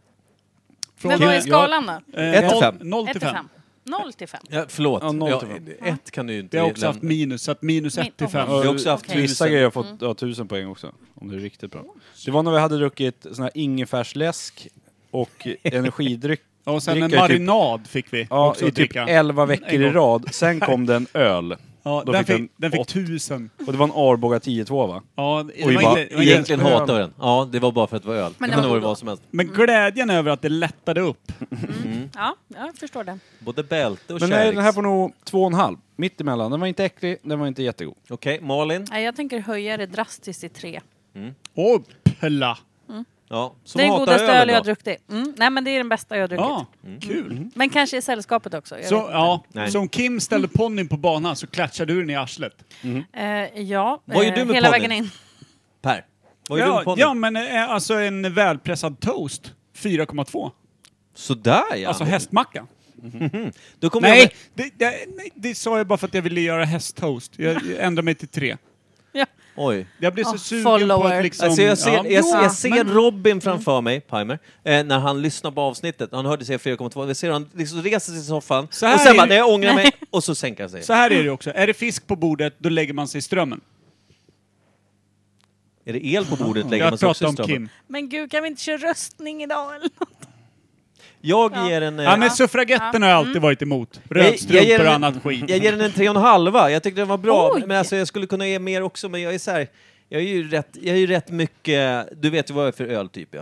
[1.04, 2.20] Men vad är skalan då?
[2.20, 2.76] Eh, Ett till noll- fem.
[2.82, 3.36] Noll 1 till till fem.
[3.36, 3.61] 5.
[3.84, 4.42] 0 till 5.
[4.50, 5.04] Ja, förlåt.
[5.04, 5.94] Ja, noll Ja, till fem.
[5.96, 6.94] ett kan du ju inte Vi har också lämna.
[6.94, 8.48] haft minus, så att minus Min- ett till fem.
[8.50, 9.22] Vi har också haft Okej.
[9.22, 9.52] Vissa tusen.
[9.52, 10.92] grejer har fått ja, tusen poäng också.
[11.16, 11.84] Om det är riktigt bra.
[12.26, 14.68] Det var när vi hade druckit sån här ingefärsläsk
[15.12, 16.42] och energidryck.
[16.64, 19.08] Och sen en Dricka i typ- marinad fick vi Ja, också i typ dricka.
[19.08, 19.94] 11 veckor En i gång.
[19.94, 20.34] rad.
[20.34, 21.56] Sen kom det en öl.
[21.84, 23.50] Ja, Då den fick den den fick åt- tusen.
[23.68, 25.02] Och det var en Arboga 10-2 va?
[25.16, 26.72] Ja, det var inte, det var inte, Egentligen öl.
[26.80, 27.14] hatar den.
[27.20, 28.34] Ja, det var bara för att det var öl.
[28.38, 28.88] Men det kunde var varit god.
[28.90, 29.24] vad som helst.
[29.32, 31.32] men glädjen över att det lättade upp.
[32.16, 33.20] Ja, jag förstår det.
[33.40, 34.56] Både bälte och Men nej, kärleks.
[34.56, 35.78] den här får nog 2,5.
[35.96, 36.52] Mitt emellan.
[36.52, 37.96] Den var inte äcklig, den var inte jättegod.
[38.10, 38.88] Okej, Malin.
[38.92, 40.82] Nej, jag tänker höja det drastiskt till 3.
[41.56, 41.84] Och
[42.20, 42.58] pla.
[43.34, 44.66] Ja, som Det är den hatar godaste ölen öl jag har då?
[44.66, 45.10] druckit.
[45.10, 45.34] Mm.
[45.38, 46.46] Nej, men det är den bästa jag har druckit.
[46.46, 46.66] Ja,
[47.02, 47.48] kul.
[47.56, 48.76] Men kanske i sällskapet också.
[48.80, 49.72] Jag Så, vet ja, Nej.
[49.72, 52.54] så om Kim ställde ponnyn på banan så klatschade du den i arslet.
[53.14, 54.82] Eh, ja, Vad gör eh, du med hela ponnyn?
[54.82, 55.10] vägen in.
[55.82, 56.06] Per.
[56.50, 57.00] Vad gör du med Ja, ponnyn?
[57.00, 59.54] ja, men eh, alltså en välpressad toast.
[59.78, 60.52] 4,2.
[61.16, 61.88] Sådär ja.
[61.88, 62.68] Alltså hästmacka.
[63.80, 64.72] Då kommer Nej jag med...
[64.78, 67.32] det, det, nej, det sa jag bara för att jag ville göra hästtoast.
[67.40, 68.58] Jag jag ändrade mig till tre.
[69.12, 69.26] Ja.
[69.56, 69.86] Oj.
[69.98, 71.18] Jag blev så Oh, sugen på follower.
[71.18, 71.46] att liksom...
[71.48, 75.22] Alltså jag ser, ja, jag, jag ser men- Robin framför mig, Pimer, eh, när han
[75.22, 76.10] lyssnar på avsnittet.
[76.12, 77.06] Han hörde sig 4,2.
[77.06, 79.36] Vi ser han liksom reser sig i soffan Så här och sen är bara, det-
[79.36, 80.84] jag ångrar mig, och så sänker han sig.
[80.84, 81.52] Så här är det också.
[81.56, 83.62] Är det fisk på bordet, då lägger man sig i strömmen.
[85.86, 87.48] Är det el på bordet lägger man Jag sig också i strömmen.
[87.56, 87.70] Kim.
[87.88, 90.21] Men gud, kan vi inte köra röstning idag eller något?
[91.22, 91.70] Jag Ja.
[91.70, 92.00] ger en...
[92.00, 94.02] eh, Ja, men suffragetterna har jag alltid varit emot.
[94.10, 95.44] Rödstrumpor och annat skit.
[95.48, 96.72] jag ger den en tre och en halva.
[96.72, 97.64] Jag tyckte den var bra, Oj.
[97.68, 99.68] men alltså jag skulle kunna ge mer också, men jag är så här,
[100.10, 102.78] jag är ju rätt, jag är ju rätt mycket, du vet ju vad jag är
[102.78, 103.42] för öltyp ja.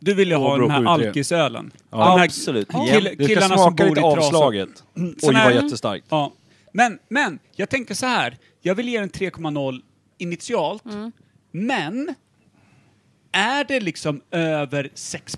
[0.00, 1.06] Du vill ju ha den här 73.
[1.08, 1.70] alkisölen.
[1.90, 1.96] Ja.
[1.98, 2.68] De här Absolut.
[2.92, 4.18] kill, ska killarna som smaka bor lite i Trasa.
[4.26, 4.68] avslaget.
[4.94, 6.06] Sån Oj, här- vad jättestarkt.
[6.10, 6.32] Ja.
[6.72, 8.36] Men, men, jag tänker så här.
[8.62, 9.80] Jag vill ge den 3,0
[10.18, 10.84] initialt.
[10.84, 11.12] Mm.
[11.52, 12.14] Men,
[13.32, 15.36] är det liksom över 6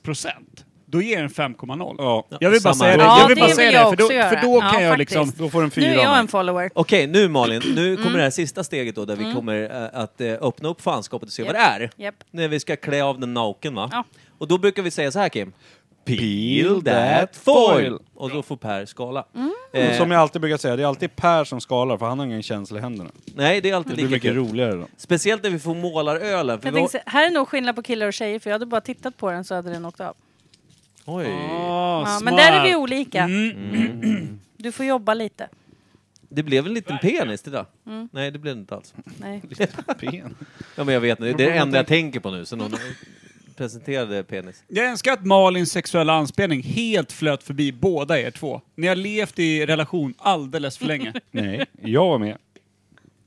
[0.90, 2.26] då ger den 5,0 Ja.
[2.40, 2.84] Jag vill bara Samma.
[2.84, 3.02] säga det.
[3.02, 4.28] Ja, jag vill det bara vill säga jag det, för då, också göra.
[4.28, 5.10] för då Ja, kan jag faktiskt.
[5.20, 5.44] liksom...
[5.44, 6.70] Då får den Nu är fyra jag av en follower.
[6.74, 8.16] Okej, nu Malin, nu kommer Mm.
[8.18, 9.62] det här sista steget då, där vi kommer
[9.94, 11.90] eh, att eh, öppna upp fanskapet och se vad det är.
[11.96, 12.14] Japp.
[12.30, 13.88] När vi ska klä av den naken va?
[13.92, 14.04] Ja.
[14.38, 15.52] Och då brukar vi säga så här Kim.
[16.04, 17.98] Peel that foil!
[18.14, 19.24] Och då får Per skala.
[19.36, 19.52] Mm.
[19.72, 22.26] Eh, Som jag alltid brukar säga, det är alltid Per som skalar för han har
[22.26, 23.10] ingen känsla i händerna.
[23.34, 24.36] nej, det är Det alltid blir lika mycket kul.
[24.48, 24.84] roligare då.
[24.96, 26.60] Speciellt när vi får målarölen.
[26.60, 26.88] För Jag vi har...
[26.88, 29.16] tänkte, så- här är nog skillnad på killar och tjejer, för jag hade bara tittat
[29.16, 30.14] på den så hade den åkt av.
[31.04, 31.26] Oj.
[31.26, 33.22] Ah, Ja, men där är vi olika.
[33.24, 34.40] Mm.
[34.56, 35.48] Du får jobba lite.
[36.28, 37.64] Det blev en liten penis det där.
[37.86, 38.08] Mm.
[38.12, 38.94] Nej, det blev det inte alls.
[39.18, 39.42] Nej.
[40.00, 40.34] Pen.
[40.76, 41.32] Ja, men jag vet inte.
[41.32, 42.44] Det är det enda jag tänker på nu.
[42.44, 42.74] Så någon...
[43.56, 44.62] presenterade penis.
[44.68, 48.60] Jag önskar att Malins sexuella anspelning helt flöt förbi båda er två.
[48.74, 51.12] Ni har levt i relation alldeles för länge.
[51.30, 52.36] Nej, jag var med.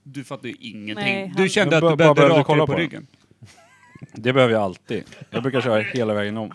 [0.03, 0.95] Du fattar ju ingenting.
[0.95, 3.07] Nej, han- Du kände att du bara behövde raka kolla dig på på ryggen.
[4.13, 5.03] Det behöver jag alltid.
[5.29, 6.53] Jag brukar köra hela vägen om.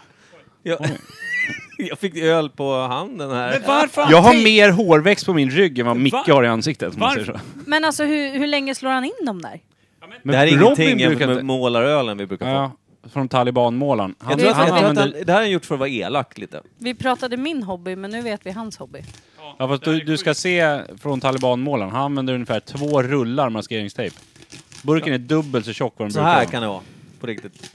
[0.62, 0.78] Jag,
[1.78, 3.50] jag fick öl på handen här.
[3.50, 6.24] Men varför Jag har mer hårväxt på min rygg än vad Micke Va?
[6.26, 6.94] har i ansiktet.
[6.94, 7.40] Om man säger så.
[7.66, 9.61] Men alltså hur, hur länge slår han in dem där?
[10.22, 12.52] Men det här är ingenting jämfört med målarölen vi brukar få.
[12.52, 12.72] Ja,
[13.12, 14.14] från talibanmålaren.
[14.18, 15.18] Han, Jag tror att, han jag tror att använder...
[15.18, 16.62] han, det här har han gjort för att vara elak lite.
[16.78, 19.02] Vi pratade min hobby, men nu vet vi hans hobby.
[19.59, 21.92] Ja, fast du, du ska se från talibanmålaren.
[21.92, 24.16] Han använder ungefär två rullar maskeringstejp.
[24.82, 26.50] Burken är dubbelt så tjock vad den Så brukar här vara.
[26.50, 26.80] kan det vara.
[27.20, 27.74] På riktigt.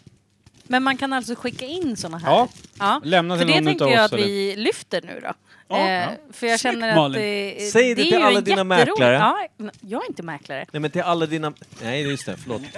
[0.73, 2.31] Men man kan alltså skicka in såna här?
[2.31, 2.47] Ja.
[2.79, 3.01] ja.
[3.03, 5.33] Lämna För till det någon tänker utav jag att vi lyfter nu då.
[5.67, 6.11] Ja, eh, ja.
[6.31, 7.21] För jag Snyggt, känner att Malin.
[7.21, 9.13] det, Säg det är till alla en dina mäklare.
[9.13, 9.47] Ja,
[9.81, 10.65] jag är inte mäklare.
[10.71, 11.53] Nej men till alla dina...
[11.81, 12.61] Nej just det, förlåt.
[12.61, 12.71] Fan,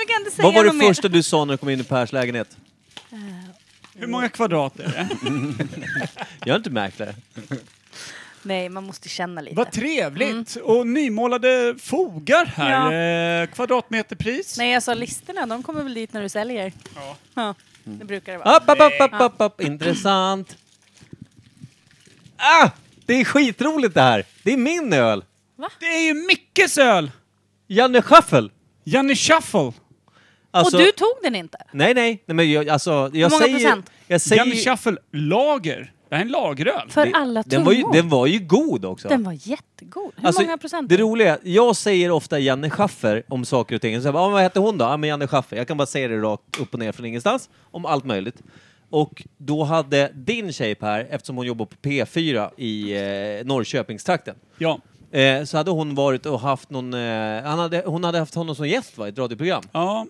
[0.00, 0.88] vi kan inte säga Vad var det mer.
[0.88, 2.56] första du sa när du kom in i Pers lägenhet?
[3.94, 5.08] Hur många kvadrat är det?
[6.44, 7.14] Jag är inte mäklare.
[8.42, 9.56] Nej, man måste känna lite.
[9.56, 10.56] Vad trevligt!
[10.56, 13.42] Och nymålade fogar här.
[13.42, 14.58] Eh, kvadratmeterpris.
[14.58, 16.72] Nej, jag sa listorna, de kommer väl dit när du säljer.
[16.94, 17.16] Ja.
[17.34, 18.56] Ja, det brukar det vara.
[18.56, 19.60] Upp, upp, upp, upp, upp, upp.
[19.60, 20.56] Intressant.
[22.36, 22.70] Ah!
[23.06, 24.24] Det är skitroligt det här.
[24.42, 25.24] Det är min öl.
[25.80, 27.10] Det är ju Mickes öl!
[27.66, 28.50] Janne Schaffel.
[28.84, 29.72] Janne Shuffle.
[30.50, 31.58] Alltså, Och du tog den inte?
[31.72, 32.22] Nej, nej.
[32.26, 33.58] nej men jag, alltså, jag många säger...
[33.58, 33.90] procent?
[34.06, 35.92] Jag säger Janne Shuffle Lager.
[36.08, 36.90] Det här är en lageröl.
[36.90, 39.08] För det- alla den var, ju, den var ju god också.
[39.08, 40.12] Den var jättegod.
[40.16, 40.88] Hur Alltså, många procent?
[40.88, 44.00] Det roliga, är, jag säger ofta Janne Schaffer om saker och ting.
[44.00, 44.84] Så jag bara, ah, vad heter hon då?
[44.84, 45.56] Ja, men Janne Schaffer.
[45.56, 47.50] Jag kan bara säga det rakt upp och ner från ingenstans.
[47.70, 48.42] Om allt möjligt.
[48.90, 52.92] Och då hade din tjej här, eftersom hon jobbar på P4 i
[53.40, 54.80] eh, Norrköpingstrakten, Ja.
[55.10, 58.54] eh, så hade hon varit och haft någon, eh, han hade, hon hade haft honom
[58.54, 59.62] som gäst va, i ett radioprogram.
[59.72, 60.06] Ja.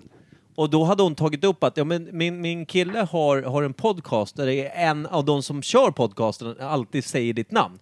[0.58, 3.72] Och då hade hon tagit upp att ja, men min, min kille har, har en
[3.72, 7.78] podcast där det är en av de som kör podcasten alltid säger ditt namn.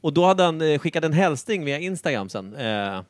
[0.00, 2.54] Och då hade han eh, skickat en hälsning via Instagram sen.
[2.54, 3.00] Eh,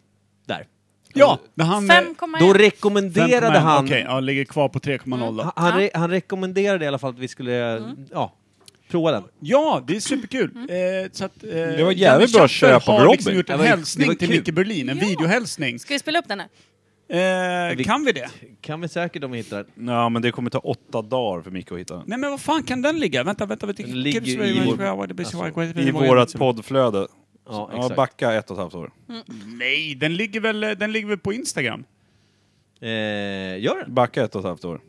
[0.47, 0.66] där.
[1.14, 1.91] Ja, men han...
[1.91, 2.41] eh, 5,1.
[2.41, 3.59] Då rekommenderade 5,1.
[3.61, 5.43] han, Okej, ja, ligger kvar på 3,0 då.
[5.43, 8.33] han, han, re, han rekommenderade i alla fall att vi skulle ja,
[8.91, 9.23] prova den.
[9.41, 10.51] Ja, det är superkul.
[10.57, 13.12] Eh, så att, eh, Det var jävligt bra köp av har Robin.
[13.12, 14.37] liksom gjort Det en var- det hälsning var till kul.
[14.39, 15.07] Micke Berlin, en Ja.
[15.07, 15.79] videohälsning.
[15.79, 16.49] Ska vi spela upp den här?
[17.13, 18.31] Eh, Vi- kan vi det?
[18.61, 19.89] Kan vi säkert om vi hittar den.
[19.89, 22.05] Ja, men det kommer ta åtta dagar för Micke att hitta den.
[22.07, 23.25] Nej men vad fan kan den ligga?
[23.25, 23.83] Vänta, vänta, vänta.
[23.83, 26.99] Den ligger i vår- I vårat poddflöde.
[26.99, 27.09] Ja,
[27.73, 27.97] Ja, exakt.
[27.97, 28.91] backa ett och ett halvt år.
[29.59, 31.85] Nej, den ligger väl, den ligger väl på Instagram?
[32.81, 32.89] Eh,
[33.59, 33.95] gör den?
[33.95, 34.81] Backa ett och ett halvt år.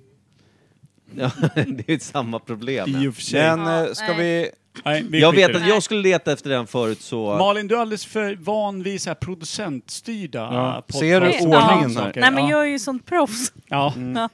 [1.17, 2.95] Ja, det är ju samma problem.
[3.03, 3.41] I och för sig.
[3.57, 4.17] Men Ja, eh, ska nej.
[4.17, 4.49] vi...
[4.85, 5.63] Nej, vi Jag skiter vet det.
[5.63, 7.37] att jag skulle leta efter den förut så...
[7.37, 10.83] Malin, du är alldeles för van vid så här producentstyrda Ja.
[10.87, 11.57] podcast- Ser du ordningen
[11.97, 12.03] här?
[12.05, 12.21] saker.
[12.21, 12.49] Nej, men ja.
[12.51, 13.53] jag är ju sånt proffs.
[13.67, 13.93] Ja.
[14.15, 14.29] Ja.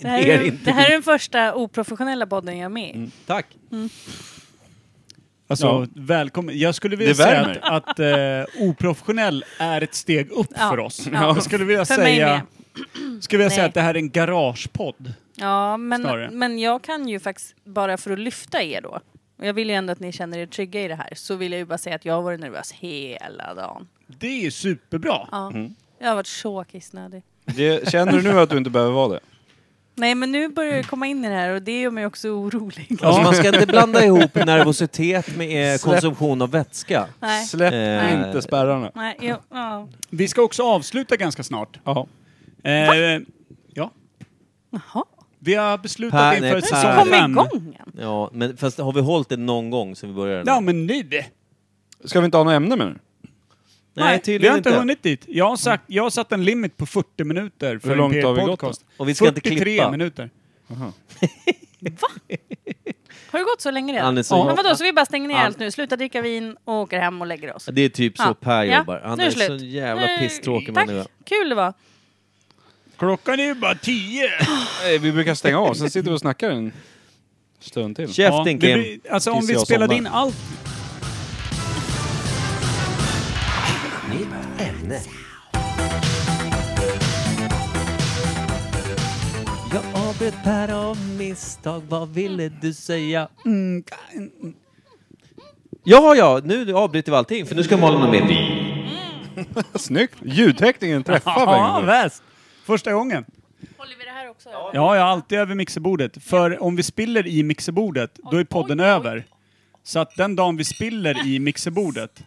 [0.00, 3.10] Det, här är det här är den första oprofessionella podden jag är med i.
[3.26, 3.46] Tack.
[5.48, 5.86] Alltså, Ja.
[5.94, 6.58] välkommen.
[6.58, 7.60] Jag skulle vilja Det säga värmer.
[7.62, 7.98] att, att
[8.58, 10.70] eh, oprofessionell är ett steg upp Ja.
[10.70, 11.06] för oss.
[11.12, 11.22] Ja.
[11.22, 12.42] Jag skulle vilja För mig säga,
[13.20, 13.68] skulle vilja säga Nej.
[13.68, 15.12] att det här är en garagepodd.
[15.40, 16.30] Ja, men, Snarare.
[16.30, 19.00] men jag kan ju faktiskt, bara för att lyfta er då,
[19.38, 21.52] och jag vill ju ändå att ni känner er trygga i det här, så vill
[21.52, 23.88] jag ju bara säga att jag har varit nervös hela dagen.
[24.06, 25.28] Det är superbra.
[25.30, 25.50] Ja.
[25.50, 25.74] Mm.
[25.98, 27.22] Jag har varit så kissnödig.
[27.44, 29.20] Det, känner du nu att du inte behöver vara det?
[29.94, 32.28] Nej, men nu börjar jag komma in i det här och det gör mig också
[32.28, 32.98] orolig.
[33.02, 35.92] Alltså man ska inte blanda ihop nervositet med eh, Släpp.
[35.92, 37.06] konsumtion av vätska.
[37.20, 37.44] Nej.
[37.46, 38.26] Släpp Eh.
[38.26, 38.90] inte spärrarna.
[38.94, 39.88] Nej, jo, ja.
[40.10, 41.80] Vi ska också avsluta ganska snart.
[41.84, 42.06] Ja.
[42.64, 42.72] Eh,
[43.74, 43.90] ja.
[44.70, 45.04] Jaha.
[45.38, 47.30] Vi har beslutat Per- inför nej, säsong Kom fem.
[47.30, 47.92] igång igen.
[47.98, 50.50] Ja, men fast har vi hållit det någon gång sen vi började?
[50.50, 51.08] Ja, men nu.
[52.04, 52.98] Ska vi inte ha något ämne med nu?
[53.94, 55.24] Nej, Vi tydligen har inte hunnit dit.
[55.28, 58.24] Jag har, sagt, jag har satt en limit på 40 minuter för Hur långt en
[58.24, 58.84] har vi gått podcast.
[58.96, 59.90] Och vi ska inte 43 klippa.
[59.90, 60.30] minuter.
[63.30, 64.04] Har det gått så länge redan?
[64.04, 66.22] Han är så- Men vadå, så vi bara stänger ner Han- allt nu, slutar dricka
[66.22, 67.68] vin och åker hem och lägger oss?
[67.72, 68.34] Det är typ så Ja.
[68.34, 69.00] Per Ja, jobbar.
[69.04, 71.08] Han nu är är det så jävla Nu- pisstråkig Tack, människa.
[71.24, 71.74] kul det var.
[72.98, 74.22] Klockan är ju bara 10.
[74.82, 76.72] Nej, vi brukar stänga av, sen sitter vi och snackar en
[77.60, 78.12] stund till.
[78.14, 78.58] Käften det Kim.
[78.80, 80.10] blir, alltså om Tills vi jag spelade somnar.
[80.10, 80.36] in allt.
[89.72, 91.82] Jag avbröt Per av misstag.
[91.88, 93.28] Vad ville du säga?
[93.44, 93.84] Mm,
[95.84, 98.36] Ja, ja, nu avbryter vi allting för nu ska Malin ha med.
[99.74, 100.14] Snyggt!
[100.24, 102.22] Ljudtekniken träffar Ja, väst.
[102.68, 103.24] Första gången.
[103.76, 104.48] Håller vi det här också?
[104.48, 106.24] Ja, jag har alltid över mixerbordet.
[106.24, 109.24] För om vi spiller i mixerbordet, då är podden över.
[109.82, 112.24] Så att den dagen vi spiller i mixerbordet,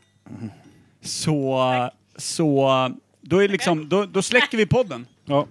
[1.02, 2.90] så, så,
[3.22, 5.08] då är liksom, då, då släcker vi podden.
[5.26, 5.48] Ja.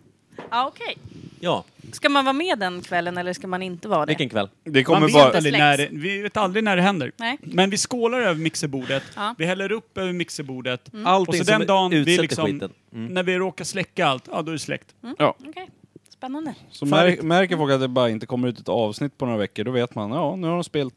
[0.50, 0.96] Ja, okej.
[1.40, 4.10] Ja, Ska man vara med den kvällen eller ska man inte vara det?
[4.10, 4.48] vilken kväll?
[4.64, 5.24] Det Man kommer vet, bara...
[5.36, 7.12] aldrig när det, vi vet aldrig när det händer.
[7.16, 7.38] Nej.
[7.40, 9.34] Men vi skålar över mixerbordet, Ja.
[9.38, 10.88] vi häller upp över mixerbordet.
[10.88, 12.70] Och Allting så som den dagen vi liksom, skiten.
[12.92, 13.06] Mm.
[13.14, 14.94] när vi råkar släcka allt, ja då är det släckt.
[15.18, 15.34] Ja.
[15.48, 15.68] Okej,
[16.08, 16.54] spännande.
[16.70, 19.64] Så mär, märker folk att det bara inte kommer ut ett avsnitt på några veckor,
[19.64, 20.94] då vet man, ja, nu har de spelat.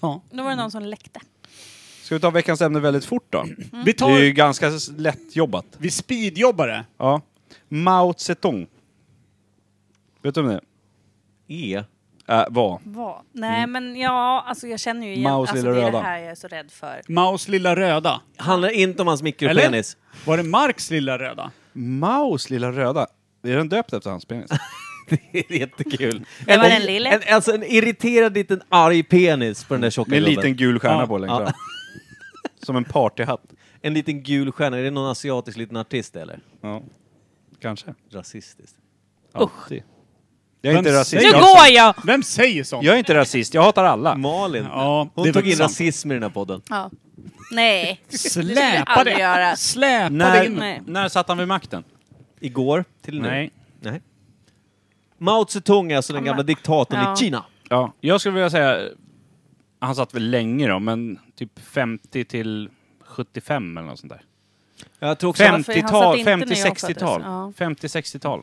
[0.00, 0.22] Ja.
[0.30, 1.20] Då var det någon som läckte.
[2.02, 3.44] Ska vi ta veckans ämne väldigt fort då?
[3.46, 5.66] Vi, Det är tar, ju ganska s- lätt jobbat.
[5.78, 6.84] vi speedjobbar det.
[6.98, 7.20] Ja.
[7.72, 8.66] Mao Zedong.
[10.22, 10.60] Vet du om det
[11.48, 11.84] E.
[12.28, 12.80] äh, var?
[12.84, 13.22] Vad?
[13.32, 15.22] Nej men ja, alltså jag känner ju igen.
[15.32, 15.98] Maus alltså, lilla det är röda.
[15.98, 17.00] det här jag är så rädd för.
[17.08, 18.20] Maus lilla röda.
[18.36, 19.96] Handlar inte om hans mikropenis.
[20.26, 21.50] Var det Marks lilla röda?
[21.72, 23.06] Maus lilla röda.
[23.42, 24.50] Är den döpt efter hans penis?
[25.32, 26.24] Det är jättekul.
[26.46, 27.10] Det var En- den lille.
[27.10, 30.36] En, alltså en irriterad liten arg penis på den där tjocka Med en gubben.
[30.36, 31.06] liten gul stjärna Ja.
[31.06, 31.44] på längst Ja.
[31.44, 31.52] fram.
[32.62, 33.42] Som en partyhatt.
[33.82, 34.78] En liten gul stjärna.
[34.78, 36.38] Är det någon asiatisk liten artist eller?
[36.60, 36.82] Ja.
[37.60, 37.94] Kanske.
[38.10, 38.76] Rasistiskt.
[39.32, 39.82] Alltid.
[40.62, 41.22] Jag är Vem inte rasist.
[41.32, 41.94] Nu går jag!
[42.04, 42.84] Vem säger sånt?
[42.84, 44.16] jag är inte rasist, jag hatar alla.
[44.16, 44.64] Malin.
[44.64, 45.70] Ja, Hon det tog in sant.
[45.70, 46.62] rasism i den här podden.
[46.70, 46.90] Ja.
[47.52, 48.00] Nej.
[48.08, 49.20] Släpa aldrig det!
[49.20, 49.56] göra.
[49.56, 50.54] Släpa det När, in!
[50.54, 50.82] Nej.
[50.86, 51.84] när satt han vid makten?
[52.40, 53.28] Igår till nu.
[53.28, 53.50] Nej.
[53.80, 54.02] Nej.
[55.18, 57.12] Mao Zedong är alltså den gamla diktatorn Ja.
[57.12, 57.44] i Kina.
[57.68, 58.88] Ja, jag skulle vilja säga...
[59.78, 62.68] Han satt väl länge då, men typ 50 till
[63.06, 64.22] 75 eller något sånt där.
[64.98, 65.42] Jag tror också...
[65.42, 67.22] Fem- för han satt 50-tal, inte när jag 50-60-tal.
[67.52, 68.38] föddes, 50-60-tal.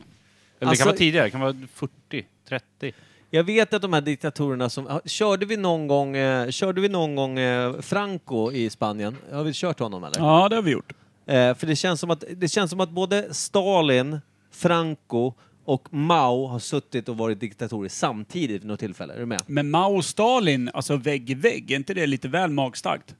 [0.60, 2.92] Eller Alltså- det kan vara tidigare, det kan vara 40, 30.
[3.30, 5.00] Jag vet att de här diktatorerna som...
[5.04, 9.16] Körde vi någon gång, eh, körde vi någon gång eh, Franco i Spanien?
[9.32, 10.18] Har vi kört honom eller?
[10.18, 10.92] Ja, det har vi gjort.
[11.26, 14.20] Eh, för det känns, som att, det känns som att både Stalin,
[14.50, 15.32] Franco
[15.64, 19.14] och Mao har suttit och varit diktatorer samtidigt vid något tillfälle.
[19.14, 19.42] Är du med?
[19.46, 23.14] Men Mao och Stalin, alltså vägg i vägg, är inte det lite väl magstarkt?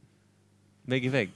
[0.83, 1.31] Vägg i vägg.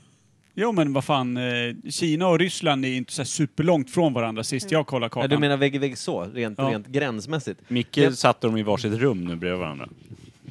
[0.55, 1.43] Jo men vad fan, eh,
[1.91, 5.31] Kina och Ryssland är inte så här superlångt från varandra sist jag kollade Ja, kartan.
[5.31, 6.25] du menar vägg i vägg så?
[6.25, 6.65] Rent, Ja.
[6.71, 7.61] rent gränsmässigt?
[7.69, 9.89] Micke Det- satte dem i varsitt rum nu bredvid varandra.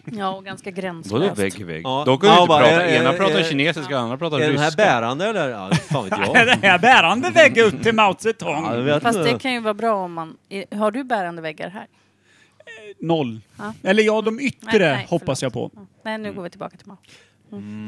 [0.05, 1.39] Ja, och ganska Vadå gränslöst.
[1.39, 1.81] vägg i vägg?
[1.85, 2.03] Ja.
[2.05, 4.39] Då kan ju Ja, inte bara, prata, eh, ena eh, pratar eh, kinesiska, andra pratar
[4.39, 4.83] Är den här ryska.
[4.83, 5.49] bärande eller?
[5.49, 6.47] Ja, det fan vet Är jag.
[6.61, 8.63] det här bärande vägg ut till Mao Zedong?
[8.65, 10.37] Ja, jag vet Fast det kan ju vara bra om man...
[10.49, 11.87] i- Har du bärande väggar här?
[12.99, 13.39] Noll.
[13.57, 13.73] Ja.
[13.83, 15.71] Eller ja, de yttre Nej, nej, hoppas jag på.
[15.75, 15.81] Ja.
[16.03, 16.97] Nej, nu går vi tillbaka till Mao.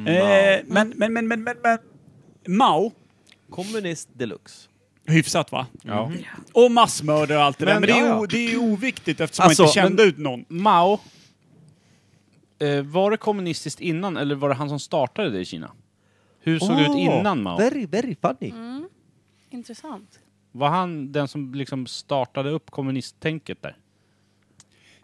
[0.07, 1.77] Eh, men, men, men, men, men, men,
[2.47, 2.91] Mao,
[3.49, 4.69] Kommunist deluxe.
[5.05, 5.67] hyfsat va?
[5.81, 6.11] Ja.
[6.53, 7.73] Och massmördare och allt det där.
[7.73, 8.19] Men, Men det är, ja, ju ja.
[8.19, 10.45] o- det är oviktigt eftersom Alltså, man inte kände men- ut någon.
[10.47, 10.99] Mao,
[12.59, 15.71] eh, var det kommunistiskt innan eller var det han som startade det i Kina?
[16.39, 17.57] Hur såg det ut innan Mao?
[17.57, 18.53] Very, very funny.
[19.49, 20.19] Intressant.
[20.51, 23.77] Var han den som liksom startade upp kommunisttänket där?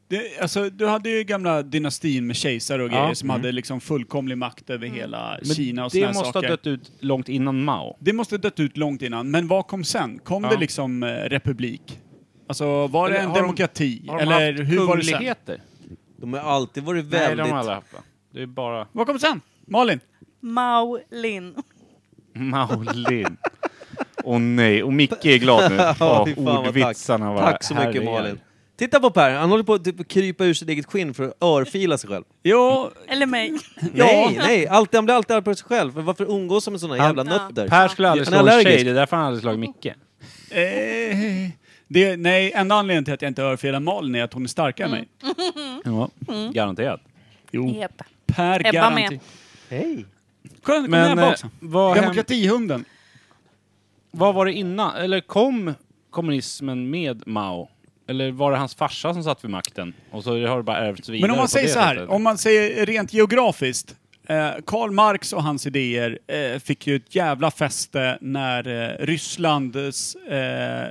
[0.09, 3.01] Det, alltså, du hade ju gamla dynastin med kejsare och Ja.
[3.01, 3.41] grejer som Mm.
[3.41, 6.47] hade liksom fullkomlig makt över hela Men Kina och det såna måste saker.
[6.49, 7.97] ha dött ut långt innan Mao.
[7.99, 9.31] Det måste ha dött ut långt innan.
[9.31, 10.19] Men vad kom sen?
[10.19, 10.49] Kom Ja.
[10.49, 11.99] det liksom eh, republik?
[12.47, 14.05] Alltså var det Eller en har de- demokrati?
[14.07, 15.11] Har de Eller haft hur var det sen?
[15.13, 15.61] kungligheter?
[16.17, 17.45] De har alltid varit Nej, väldigt...
[17.45, 17.99] de har aldrig haft va?
[18.33, 19.41] Det är bara Vad kom sen?
[19.67, 19.99] Malin?
[20.39, 21.55] Mao Lin.
[22.33, 23.37] Mao Lin.
[24.23, 25.77] Åh nej, och Micke är glad nu.
[25.99, 28.11] Ja, fy fan vad ordvitsarna var Tack så mycket härliga.
[28.11, 28.39] Malin.
[28.79, 31.43] Titta på Per, han håller på att typ krypa ur sitt eget skinn för att
[31.43, 32.23] örfila sig själv.
[32.43, 33.53] Jo, Eller mig.
[33.93, 35.91] Nej, nej, alltid, han blir alltid arg på sig själv.
[35.93, 37.29] För varför umgås han med sådana jävla Ja.
[37.47, 37.67] nötter?
[37.67, 38.75] Per skulle aldrig Han är slå en allergisk.
[38.77, 39.85] tjej, det är därför han aldrig slagit Micke.
[39.85, 41.49] eh,
[41.87, 44.85] det, nej, enda anledningen till att jag inte örfilar Malin är att hon är starkare
[44.85, 45.07] än mig.
[45.83, 46.09] Ja,
[46.53, 47.01] garanterat.
[47.51, 48.01] Jo, Japp.
[48.25, 49.01] per Ebba garanti.
[49.09, 49.19] med.
[49.69, 50.05] Hej!
[50.63, 51.47] Kom, kom Men här bak eh, så.
[51.59, 52.85] vad, hem, Demokratihunden.
[54.11, 54.95] vad var det innan?
[54.95, 55.73] Eller kom
[56.09, 57.69] kommunismen med Mao?
[58.09, 59.93] Eller var det hans farsa som satt vid makten?
[60.11, 62.09] Och så har det bara ärvts vidare Men om man säger så här, sättet?
[62.09, 63.95] om man säger rent geografiskt.
[64.27, 70.15] Eh, Karl Marx och hans idéer eh, fick ju ett jävla fäste när eh, Rysslands
[70.15, 70.87] eh,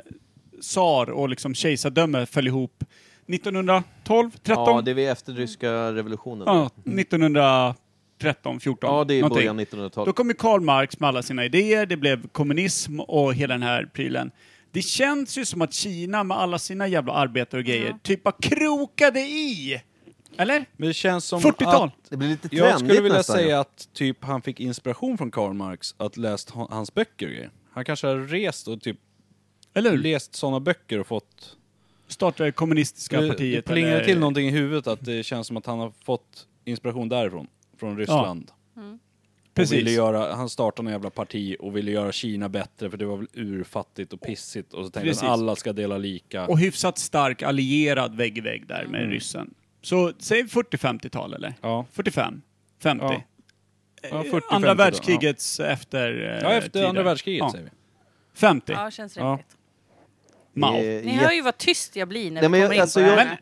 [0.61, 2.85] tsar och liksom kejsardöme föll ihop
[3.29, 4.65] 1912, 13?
[4.67, 6.45] Ja, det är vi efter ryska revolutionen.
[6.47, 8.95] Ja, 1913, 14.
[8.95, 9.37] Ja, det är någonting.
[9.37, 10.07] början 1900-talet.
[10.07, 13.63] Då kom ju Karl Marx med alla sina idéer, det blev kommunism och hela den
[13.63, 14.31] här prylen.
[14.73, 18.35] Det känns ju som att Kina med alla sina jävla arbetare och grejer typ bara
[18.41, 19.83] krokade i.
[20.37, 20.65] Eller?
[20.77, 21.89] Men det känns som 40-tal.
[21.89, 22.11] att...
[22.11, 23.37] Det blir lite trendigt Jag skulle vilja nästan.
[23.37, 27.33] säga att typ han fick inspiration från Karl Marx att läst ha- hans böcker och
[27.33, 27.51] grejer.
[27.71, 28.97] Han kanske har rest och typ
[29.75, 29.99] Eller hur?
[29.99, 31.57] läst sådana böcker och fått...
[32.09, 33.65] Startade kommunistiska Det, det partiet.
[33.65, 37.09] plingar eller- till någonting i huvudet att det känns som att han har fått inspiration
[37.09, 37.47] därifrån.
[37.79, 38.51] Från Ryssland.
[39.63, 39.97] Och ville Precis.
[39.97, 43.27] göra, han startade en jävla parti och ville göra Kina bättre för det var väl
[43.35, 44.73] urfattigt och pissigt.
[44.75, 45.23] Och så tänkte Precis.
[45.23, 46.47] han att alla ska dela lika.
[46.47, 49.13] Och hyfsat stark allierad vägg i vägg där med Mm.
[49.13, 49.55] ryssen.
[49.83, 51.55] Så säg 40-50-tal eller?
[51.61, 51.87] Ja.
[51.93, 52.43] 45?
[52.83, 53.05] 50?
[53.05, 53.23] Ja.
[54.03, 56.13] Ja, 40, Andra 50 då, världskrigets efter...
[56.21, 56.87] eh, Ja, efter tider.
[56.89, 57.51] andra världskriget Ja.
[57.53, 57.71] säger vi.
[58.35, 58.73] 50?
[58.73, 59.31] Ja, känns Ja.
[59.31, 59.47] rimligt.
[60.53, 60.75] Mao.
[60.75, 62.81] är Ni hör ju vad tyst jag blir när Nej, vi men kommer jag- in
[62.83, 63.41] alltså på det här.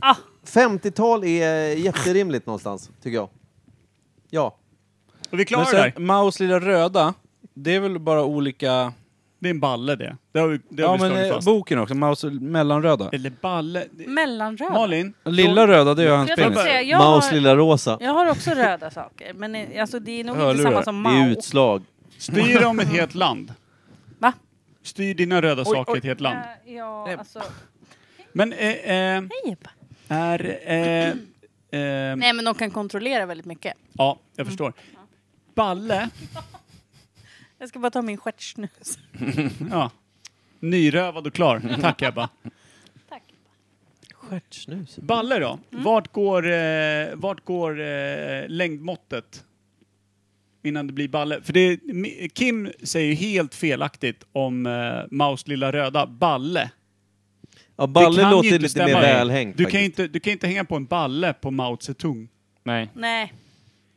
[0.00, 3.28] Ah, 50-tal är jätterimligt någonstans, tycker jag.
[4.30, 4.56] Ja.
[5.34, 5.90] Och vi klarar Men det där.
[5.96, 7.14] sen, Maus lilla röda,
[7.54, 8.92] det är väl bara olika...
[9.38, 10.16] Det är en balle det.
[10.32, 11.46] Det har vi, det har Ja vi men slagit eh, fast.
[11.46, 13.10] boken också, Maus mellanröda.
[13.12, 13.84] Eller balle.
[13.92, 14.72] Det- mellanröd.
[14.72, 15.14] Malin?
[15.24, 16.70] Lilla röda, det är hans Jag, tänkte penis.
[16.72, 17.98] säga, jag, Maus har, lilla rosa.
[18.00, 20.70] jag har också röda saker, men eh, alltså, det är nog inte Hörlurar.
[20.70, 21.28] samma som Det är Mao.
[21.30, 21.82] utslag.
[22.18, 23.54] Styr om ett helt land.
[24.18, 24.32] Va?
[24.82, 25.96] Styr dina röda Oj, saker oj.
[25.96, 26.38] i ett helt land.
[26.66, 27.42] Eh, ja, alltså...
[28.32, 29.56] Men eh, eh, Hej.
[30.08, 30.58] är...
[30.66, 31.08] Eh,
[31.80, 33.74] eh, Nej, men de kan kontrollera väldigt mycket.
[33.92, 34.72] ja, jag förstår.
[35.54, 36.08] Balle,
[37.58, 38.98] Jag ska bara ta min stjärtsnus.
[39.70, 39.90] ja.
[40.60, 41.78] Nyrövad och klar.
[41.80, 42.28] Tack Ebba.
[43.08, 43.22] Tack.
[44.14, 44.96] Stjärtsnus.
[44.96, 45.58] Balle då?
[45.70, 49.44] Vart går, eh, vart går eh, längdmåttet?
[50.62, 51.42] Innan det blir balle.
[51.42, 51.78] För det,
[52.34, 54.72] Kim säger ju helt felaktigt om eh,
[55.10, 56.06] Maus lilla röda.
[56.06, 56.70] Balle.
[57.76, 58.86] Ja, Det Balle kan ju låter inte lite stämma.
[58.88, 59.98] mer välhängt Du kan, faktiskt.
[59.98, 62.28] inte, du kan inte hänga på en balle på Mao Zedong.
[62.62, 62.90] Nej.
[62.94, 63.32] Nej.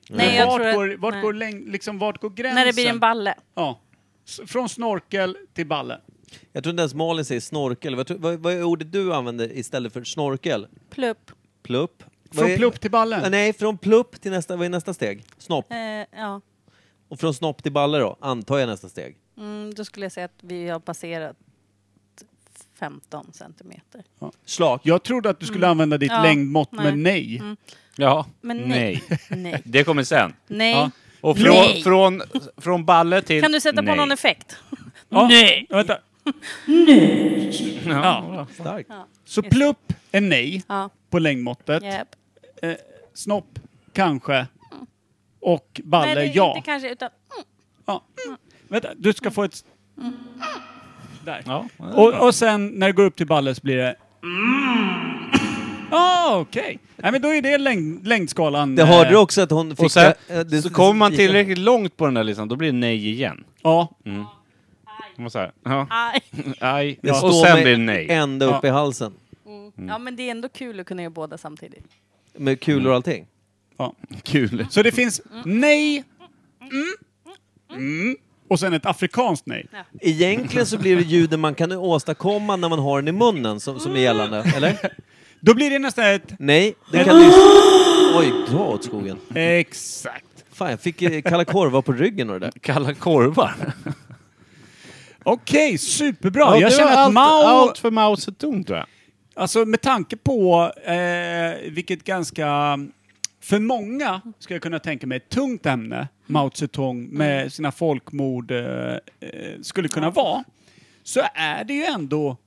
[0.10, 1.22] Men Nej, jag vart, tror att- går, vart, nej.
[1.22, 2.56] går läng, liksom, vart går gränsen?
[2.56, 3.36] När det blir en balle.
[3.56, 3.80] Ja.
[4.28, 6.00] S- Från snorkel till balle.
[6.54, 7.96] Jag tror inte ens Malin säger snorkel.
[7.96, 10.68] Vad, tror- vad, vad är ordet du använder istället för snorkel?
[10.90, 11.32] Plupp.
[11.64, 12.04] Plupp?
[12.30, 13.26] Vad Från är- plupp till balle.
[13.26, 15.24] Ah, Nej, från plupp till nästa, vad är nästa steg?
[15.38, 15.72] Snopp.
[15.72, 15.78] Eh,
[16.20, 16.42] ja.
[17.10, 19.18] Och från snopp till balle då, antar jag nästa steg.
[19.38, 21.38] Mm, då skulle jag säga att vi har passerat
[22.80, 24.04] 15 centimeter.
[24.46, 24.82] Slak.
[24.84, 26.86] Jag trodde att du skulle använda ditt Ja, längdmått, nej.
[26.86, 27.42] men nej.
[27.96, 28.26] Ja.
[28.42, 29.04] Men nej.
[29.30, 29.62] nej.
[29.66, 30.34] Det kommer sen.
[30.48, 30.72] Nej.
[30.72, 30.92] Ja.
[31.22, 31.84] Och Nej.
[31.84, 33.42] från, från, från balle till...
[33.42, 33.94] Kan du sätta nej.
[33.94, 34.58] på någon effekt?
[35.10, 35.28] Ja.
[35.28, 35.68] Nej.
[35.70, 35.98] Vänta.
[37.86, 38.48] Ja.
[38.54, 38.92] Starkt.
[39.26, 40.90] Så plupp är nej Ja.
[41.10, 41.84] på längdmåttet.
[41.84, 42.16] Japp.
[42.62, 42.74] Eh,
[43.14, 43.60] snopp,
[43.94, 44.48] kanske.
[45.40, 46.56] Och balle, Nej, det är ja.
[46.56, 47.10] inte kanske, utan...
[47.36, 47.46] Mm.
[47.86, 48.04] ja.
[48.68, 49.66] Vänta, du ska få ett...
[51.28, 51.44] Där.
[51.46, 51.66] Ja.
[51.78, 53.96] Och, och sen när det går upp till balle så blir det...
[55.92, 56.80] Ah, okej.
[56.96, 58.76] Nej, men då är det längd, längdskalan.
[58.76, 59.86] Det eh, hörde du också att hon fick...
[59.86, 62.72] Och sen, eh, det- så kommer man tillräckligt långt på den där listan, då blir
[62.72, 63.44] det nej igen.
[63.64, 63.96] Ja.
[64.04, 64.26] Man
[65.18, 66.22] måste säga, ja, Aj.
[66.60, 67.00] aj.
[67.02, 68.08] Det Och sen blir det nej.
[68.10, 69.14] ända upp i halsen.
[69.88, 71.86] Ja, men det är ändå kul att kunna göra båda samtidigt.
[72.38, 73.28] Med kulor och allting.
[74.24, 74.66] Kul.
[74.70, 76.04] Så det finns nej,
[76.62, 76.94] mm,
[77.82, 78.16] mm,
[78.48, 79.66] och sen ett afrikanskt nej.
[80.02, 83.80] Egentligen så blir det ljuden man kan åstadkomma när man har den i munnen som,
[83.80, 84.78] som är gällande, eller?
[85.40, 86.34] Då blir det nästan ett...
[86.40, 87.42] Nej, det kan lyssna...
[88.16, 89.18] Oj, dra åt skogen.
[89.36, 90.26] Exakt.
[90.54, 92.60] Fan, jag fick eh, kalla korvar på ryggen och det där.
[92.62, 93.56] Kalla korvar.
[95.24, 96.42] Okej, superbra.
[96.42, 97.44] Ja, jag det känner att allt, Mao...
[97.44, 98.88] allt för Mao Zedong tror jag.
[99.36, 102.80] Alltså med tanke på eh, vilket ganska,
[103.40, 108.52] för många ska jag kunna tänka mig, ett tungt ämne Mao Zedong med sina folkmord
[108.52, 110.44] eh, eh, skulle kunna vara,
[111.04, 112.38] så är det ju ändå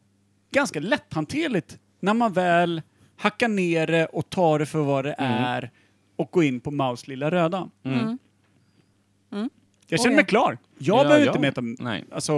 [0.51, 2.83] ganska lätthanterligt när man väl
[3.17, 5.71] hackar ner det och tar det för vad det är
[6.17, 7.71] och går in på Maos lilla röda.
[9.87, 10.59] Jag känner mig klar.
[10.79, 11.33] Jag Ja, behöver ja.
[11.33, 11.85] inte mäta...
[11.85, 12.05] Nej.
[12.13, 12.33] Alltså,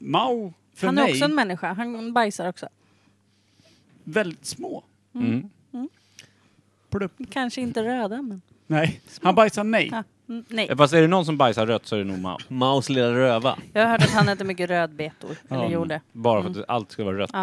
[0.00, 1.72] Mao för Han är mig, också en människa.
[1.72, 2.68] Han bajsar också.
[4.04, 4.84] väldigt små.
[5.14, 5.50] Mm.
[6.90, 7.12] Plupp.
[7.30, 8.42] Kanske inte röda, men...
[8.66, 9.88] Nej, han bajsar nej.
[9.92, 10.02] Ja.
[10.28, 10.76] Mm, nej.
[10.76, 12.38] Fast är det någon som bajsar rött så är det nog Mao.
[12.48, 13.58] Maus lilla röva.
[13.72, 15.30] Jag har hört att han äter mycket rödbetor.
[15.50, 16.00] Eller gjorde.
[16.12, 17.38] Bara för att allt ska vara rött Ja.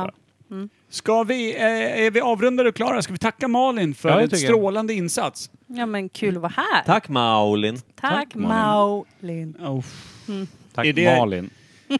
[0.49, 0.67] bara.
[0.89, 3.01] Ska vi, eh, är vi avrundade och klara?
[3.01, 4.49] Ska vi tacka Malin för Ja, det en tycker jag.
[4.55, 5.49] strålande insats?
[5.67, 6.83] Ja, men kul att vara här.
[6.85, 7.75] Tack Maulin.
[7.77, 9.57] Tack, Tack, Malin.
[9.59, 10.47] Maulin.
[10.73, 11.49] Tack Är det- Malin.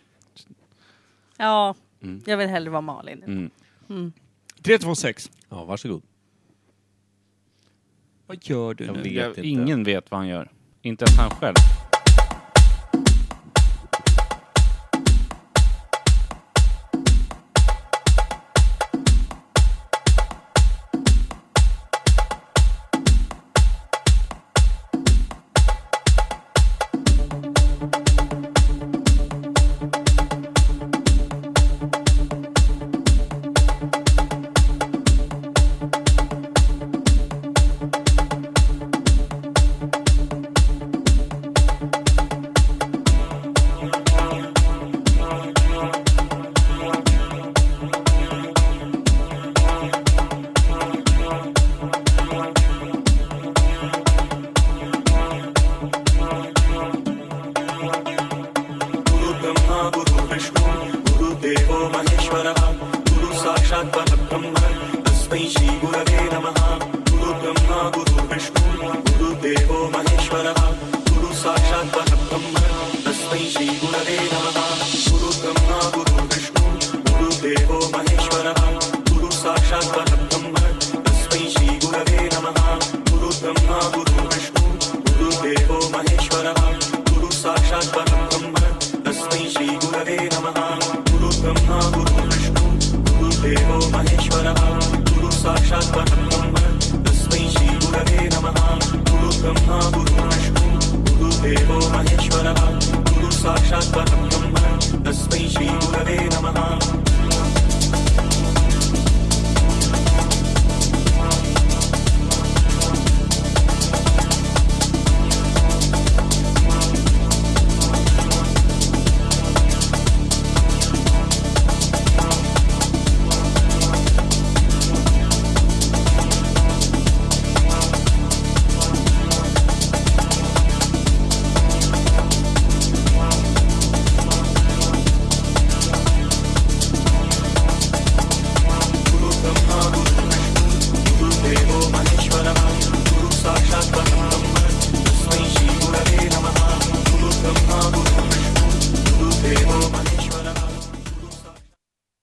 [1.38, 2.22] Ja, Mm.
[2.26, 3.50] jag vill hellre vara Malin.
[3.89, 4.14] Mm.
[4.64, 5.32] 3, 2, 6.
[5.50, 6.02] Ja, varsågod.
[8.28, 9.02] Vad gör du Jag nu?
[9.04, 10.52] vet Jag, ingen vet vad han gör.
[10.82, 11.56] Inte ens han själv.